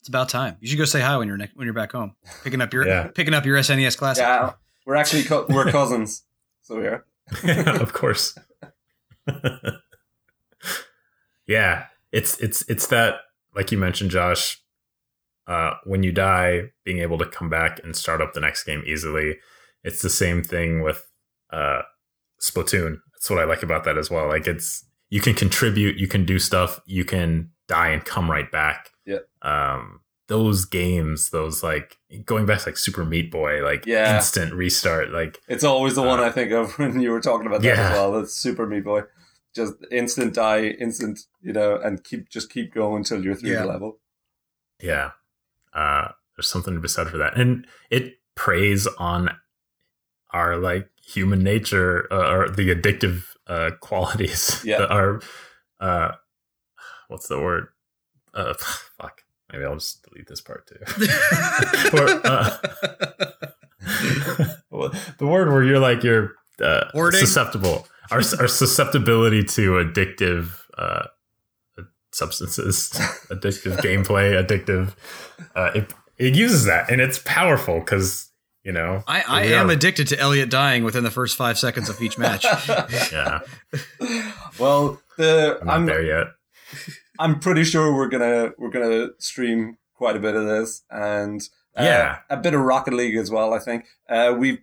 [0.00, 0.56] It's about time.
[0.60, 2.14] You should go say hi when you're ne- when you're back home,
[2.44, 3.08] picking up your Yeah.
[3.08, 4.22] picking up your SNES classic.
[4.22, 4.52] Yeah,
[4.86, 6.22] we're actually co- we're cousins,
[6.62, 7.04] so we are.
[7.80, 8.38] of course.
[11.46, 13.16] yeah, it's it's it's that
[13.54, 14.62] like you mentioned, Josh.
[15.48, 18.82] Uh, when you die, being able to come back and start up the next game
[18.84, 19.36] easily.
[19.84, 21.06] It's the same thing with
[21.52, 21.82] uh,
[22.42, 22.96] Splatoon.
[23.26, 24.28] That's what I like about that as well.
[24.28, 28.48] Like it's you can contribute, you can do stuff, you can die and come right
[28.52, 28.92] back.
[29.04, 29.18] Yeah.
[29.42, 34.14] Um, those games, those like going back to like Super Meat Boy, like Yeah.
[34.16, 37.48] instant restart, like It's always the one Uh, I think of when you were talking
[37.48, 37.88] about that yeah.
[37.88, 38.12] as well.
[38.12, 39.02] That's Super Meat Boy.
[39.56, 43.62] Just instant die, instant, you know, and keep just keep going until you're through Yeah.
[43.62, 43.98] the level.
[44.80, 45.10] Yeah.
[45.74, 47.36] Uh, there's something to be said for that.
[47.36, 49.30] And it preys on
[50.30, 54.78] our like human nature uh, or the addictive uh, qualities Yeah.
[54.78, 55.20] that are,
[55.80, 56.12] uh,
[57.08, 57.68] what's the word?
[58.34, 58.54] Uh,
[59.00, 59.22] fuck.
[59.52, 60.78] Maybe I'll just delete this part too.
[61.92, 62.56] Or, uh,
[65.18, 67.86] the word where you're like, you're uh, susceptible.
[68.10, 71.06] Our, our susceptibility to addictive uh,
[72.12, 72.90] substances,
[73.30, 74.94] addictive gameplay, addictive.
[75.54, 78.30] Uh, it it uses that, and it's powerful because
[78.66, 79.02] you know.
[79.06, 79.72] I, I am are.
[79.72, 82.44] addicted to Elliot dying within the first five seconds of each match.
[83.12, 83.40] Yeah,
[84.58, 86.26] well, the I'm not I'm there yet.
[87.18, 91.40] I'm pretty sure we're gonna we're gonna stream quite a bit of this and
[91.76, 92.18] uh, Yeah.
[92.28, 93.54] a bit of Rocket League as well.
[93.54, 94.58] I think uh, we've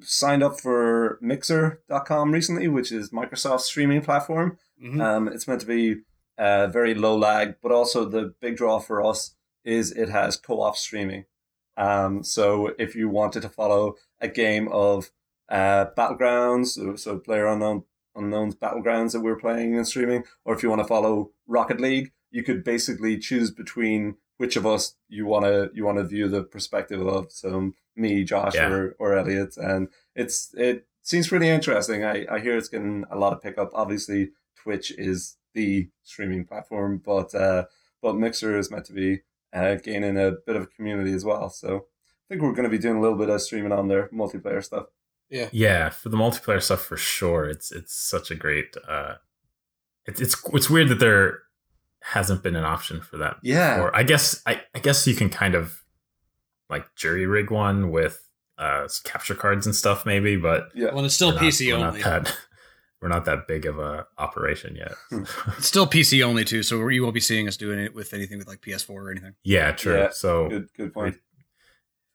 [0.00, 4.58] signed up for Mixer.com recently, which is Microsoft's streaming platform.
[4.82, 5.00] Mhm.
[5.00, 5.96] Um, it's meant to be
[6.38, 9.34] uh, very low lag, but also the big draw for us
[9.64, 11.24] is it has co-op streaming.
[11.76, 15.10] Um, so if you wanted to follow a game of
[15.48, 20.82] uh, Battlegrounds, so, PlayerUnknown Unknown's Battlegrounds that we're playing and streaming, or if you want
[20.82, 25.70] to follow Rocket League, you could basically choose between which of us you want to
[25.74, 27.30] you want to view the perspective of.
[27.32, 28.68] So me, Josh, Yeah.
[28.70, 32.04] or, or Elliot, and it's it seems pretty interesting.
[32.04, 33.70] I, I hear it's getting a lot of pickup.
[33.74, 37.64] Obviously, Twitch is the streaming platform, but uh,
[38.02, 39.20] but Mixer is meant to be
[39.52, 41.48] uh, gaining a bit of a community as well.
[41.50, 44.08] So I think we're going to be doing a little bit of streaming on there,
[44.12, 44.86] multiplayer stuff.
[45.30, 47.46] Yeah, yeah, for the multiplayer stuff for sure.
[47.48, 48.74] It's it's such a great.
[48.86, 49.14] Uh,
[50.04, 51.38] it's it's it's weird that there
[52.00, 53.36] hasn't been an option for that.
[53.42, 53.80] Yeah.
[53.80, 55.82] Or I guess I I guess you can kind of
[56.68, 58.28] like jury rig one with
[58.58, 61.86] uh capture cards and stuff maybe, but Yeah, Well, it's still we're not- PC we're
[61.86, 62.00] only.
[62.00, 62.36] Not that,
[63.02, 64.92] we're not that big of a operation yet.
[65.58, 68.38] It's still PC only too, so you won't be seeing us doing it with anything
[68.38, 69.34] with like PS4 or anything.
[69.42, 69.96] yeah, true.
[69.98, 71.16] Yeah, so good good point.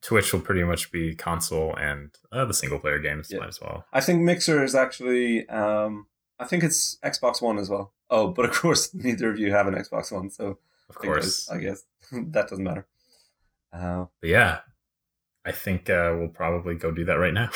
[0.02, 3.40] Twitch will pretty much be console and uh, the single player games Yeah.
[3.40, 3.86] might as well.
[3.92, 6.08] I think Mixer is actually, um,
[6.40, 7.94] I think it's Xbox One as well.
[8.10, 10.60] Oh, but of course, neither of you have an Xbox One, so
[10.90, 11.50] Of course.
[11.50, 12.86] I guess that doesn't matter.
[13.74, 14.60] Uh, But yeah.
[15.48, 17.50] I think uh, we'll probably go do that right now.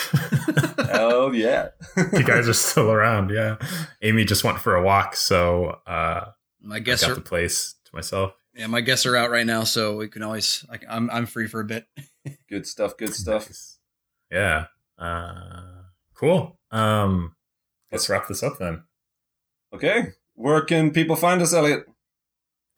[0.94, 1.68] oh yeah,
[2.14, 3.56] you guys are still around, yeah.
[4.00, 6.30] Amy just went for a walk, so uh,
[6.62, 8.32] My I guests got are the place to myself.
[8.54, 10.64] yeah, my guests are out right now, so we can always.
[10.72, 11.86] I, I'm I'm free for a bit.
[12.48, 12.96] good stuff.
[12.96, 13.48] Good stuff.
[13.48, 13.78] Nice.
[14.30, 14.66] Yeah.
[14.98, 15.82] Uh,
[16.14, 16.58] cool.
[16.70, 17.36] Um,
[17.90, 18.84] let's wrap this up then.
[19.74, 21.84] Okay, where can people find us, Elliot?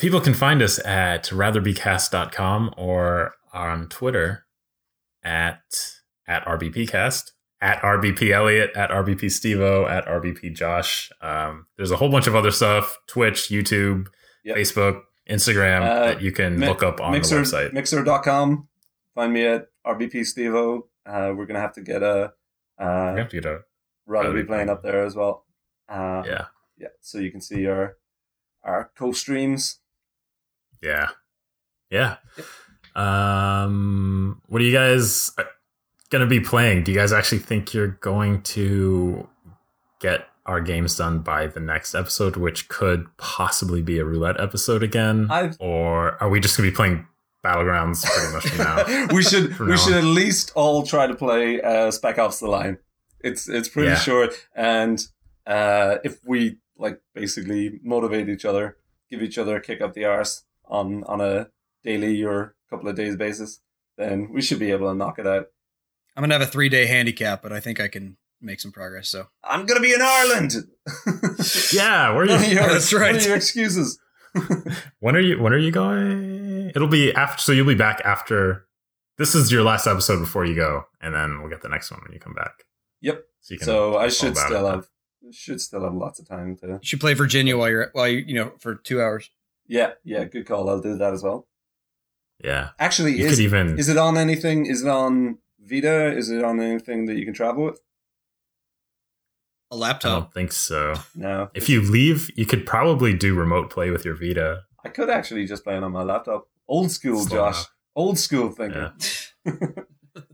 [0.01, 4.45] People can find us at ratherbecast.com or on Twitter
[5.25, 5.63] at
[6.27, 11.11] at RBPcast, at RBP Elliot, at RBP Stevo, at RBP Josh.
[11.21, 14.07] Um, there's a whole bunch of other stuff Twitch, YouTube,
[14.45, 14.57] Yep.
[14.57, 17.73] Facebook, Instagram Uh, that you can Mi- look up on Mixer, the website.
[17.73, 18.69] Mixer.com.
[19.15, 20.83] Find me at RBP Stevo.
[21.07, 22.33] Uh, we're gonna have to get a
[22.79, 23.61] Uh, We have to get a
[24.07, 25.47] Rod will Rugby be playing up there as well.
[25.89, 26.47] Uh, Yeah.
[26.77, 26.89] yeah.
[27.01, 27.97] So you can see our
[28.65, 29.81] our co-streams.
[30.83, 31.11] Yeah.
[31.91, 32.17] Yeah.
[32.95, 35.31] Um, what are you guys
[36.11, 36.85] going to be playing?
[36.85, 39.29] Do you guys actually think you're going to
[40.01, 44.83] get our games done by the next episode, which could possibly be a roulette episode
[44.83, 45.29] again?
[45.31, 47.07] I've or are we just going to be playing
[47.45, 49.07] Battlegrounds pretty much now?
[49.15, 52.49] we should we now should at least all try to play uh, Spec Ops: The
[52.49, 52.79] Line.
[53.21, 53.97] It's it's pretty Yeah.
[53.97, 55.07] short, and
[55.47, 58.77] uh, if we like basically motivate each other,
[59.11, 61.49] give each other a kick up the arse on on a
[61.85, 63.61] daily or couple of days basis,
[63.97, 65.47] then we should be able to knock it out.
[66.17, 69.09] I'm gonna have a three day handicap, but I think I can make some progress.
[69.09, 70.53] So I'm gonna be in Ireland.
[71.73, 72.13] yeah.
[72.13, 72.55] Where are What are you?
[72.55, 73.27] your, That's what are right.
[73.27, 73.99] your excuses?
[74.99, 75.41] When are you?
[75.41, 76.71] When are you going?
[76.75, 77.41] It'll be after.
[77.41, 78.67] So you'll be back after.
[79.17, 82.01] This is your last episode before you go, and then we'll get the next one
[82.03, 82.65] when you come back.
[83.01, 83.23] Yep.
[83.43, 83.67] So you can.
[83.67, 84.89] So I should still have
[85.31, 86.67] should still have lots of time to.
[86.67, 89.31] you should play Virginia while you're while you you know for two hours.
[89.69, 90.69] Yeah, yeah, good call.
[90.69, 91.47] I'll do that as well.
[92.45, 92.71] Yeah.
[92.79, 93.79] Actually, You is could even.
[93.79, 94.67] Is it on anything?
[94.67, 96.15] Is it on Vita?
[96.15, 97.81] Is it on anything that you can travel with?
[99.71, 100.11] A laptop.
[100.13, 100.95] I don't think so.
[101.15, 101.49] No.
[101.55, 104.63] If you leave, you could probably do remote play with your Vita.
[104.85, 106.47] I could actually just play it on my laptop.
[106.69, 107.55] Old school, Slow Josh.
[107.57, 107.71] enough.
[107.97, 108.91] Old school thinking.
[109.47, 109.53] Yeah.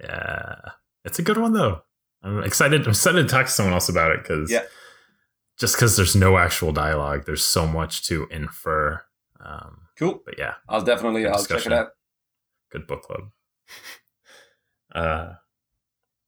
[0.00, 0.56] Yeah,
[1.04, 1.82] it's a good one though.
[2.22, 2.82] I'm excited.
[2.82, 4.64] I'm excited to talk to someone else about it because Yeah.
[5.58, 9.02] just because there's no actual dialogue, there's so much to infer.
[9.40, 10.22] Um, Cool.
[10.24, 11.26] but yeah, I'll definitely.
[11.26, 11.88] I'll check it out.
[12.70, 13.30] good book club.
[14.94, 15.34] Uh,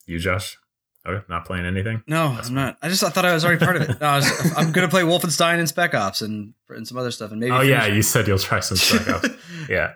[0.06, 0.56] you, Josh?
[1.06, 2.02] Okay, not playing anything.
[2.08, 2.78] No, That's I'm not.
[2.82, 4.00] I just I thought I was already part of it.
[4.00, 7.30] No, I was, I'm gonna play Wolfenstein and Spec Ops and and some other stuff
[7.30, 7.52] and maybe.
[7.52, 9.28] oh yeah, finish- you said you'll try some Spec Ops.
[9.68, 9.92] yeah,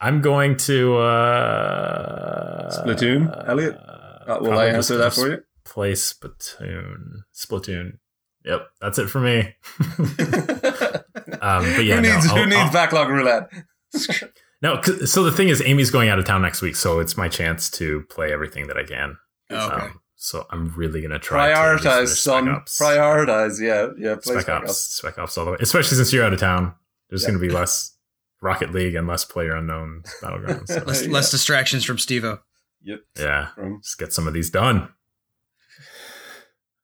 [0.00, 3.74] I'm going to uh, Splatoon, Elliot?
[3.76, 5.42] Uh, will I probably answer that for you?
[5.64, 7.22] Play Splatoon.
[7.34, 7.98] Splatoon.
[8.44, 9.54] Yep, that's it for me.
[11.40, 13.50] Um, but yeah, who no, needs who needs I'll- backlog roulette?
[14.62, 17.28] no, so the thing is, Amy's going out of town next week, so it's my
[17.28, 19.16] chance to play everything that I can.
[19.50, 19.60] Okay.
[19.86, 22.44] Um, so I'm really gonna try to at least Prioritize, finish son.
[22.44, 22.80] Spec Ops.
[22.80, 23.60] Prioritize.
[23.60, 24.16] Yeah, yeah.
[24.22, 25.56] Play Spec, Ops, Spec Ops all the way.
[25.60, 26.74] Especially since you're out of town,
[27.08, 27.28] there's Yeah.
[27.30, 27.96] gonna be less
[28.42, 30.68] Rocket League and less PlayerUnknown Battlegrounds.
[30.68, 31.10] So, less, Yeah.
[31.12, 32.40] less distractions from Stevo.
[32.82, 33.00] Yep.
[33.18, 34.88] yeah, From just get some of these done.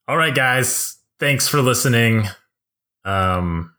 [0.09, 0.97] All right, guys.
[1.19, 2.27] Thanks for listening.
[3.05, 3.75] Um,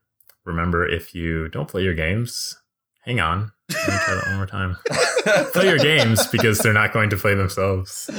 [0.47, 2.57] remember, if you don't play your games,
[3.01, 3.51] hang on.
[3.69, 4.77] Let me try that one more time.
[5.51, 8.09] Play your games because they're not going to play themselves.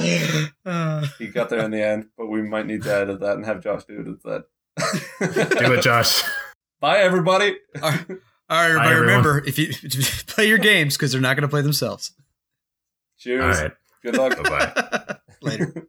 [1.17, 3.63] He got there in the end, but we might need to edit that and have
[3.63, 4.43] Josh do it instead.
[5.57, 6.21] Do it, Josh.
[6.79, 7.57] Bye, everybody.
[7.81, 7.99] all right,
[8.49, 8.89] everybody.
[8.89, 9.01] everyone.
[9.01, 9.73] remember, if you
[10.27, 12.13] play your games because they're not going to play themselves.
[13.17, 13.57] Cheers.
[13.57, 13.71] All right.
[14.03, 14.43] Good luck.
[14.43, 15.15] Bye bye.
[15.41, 15.87] Later.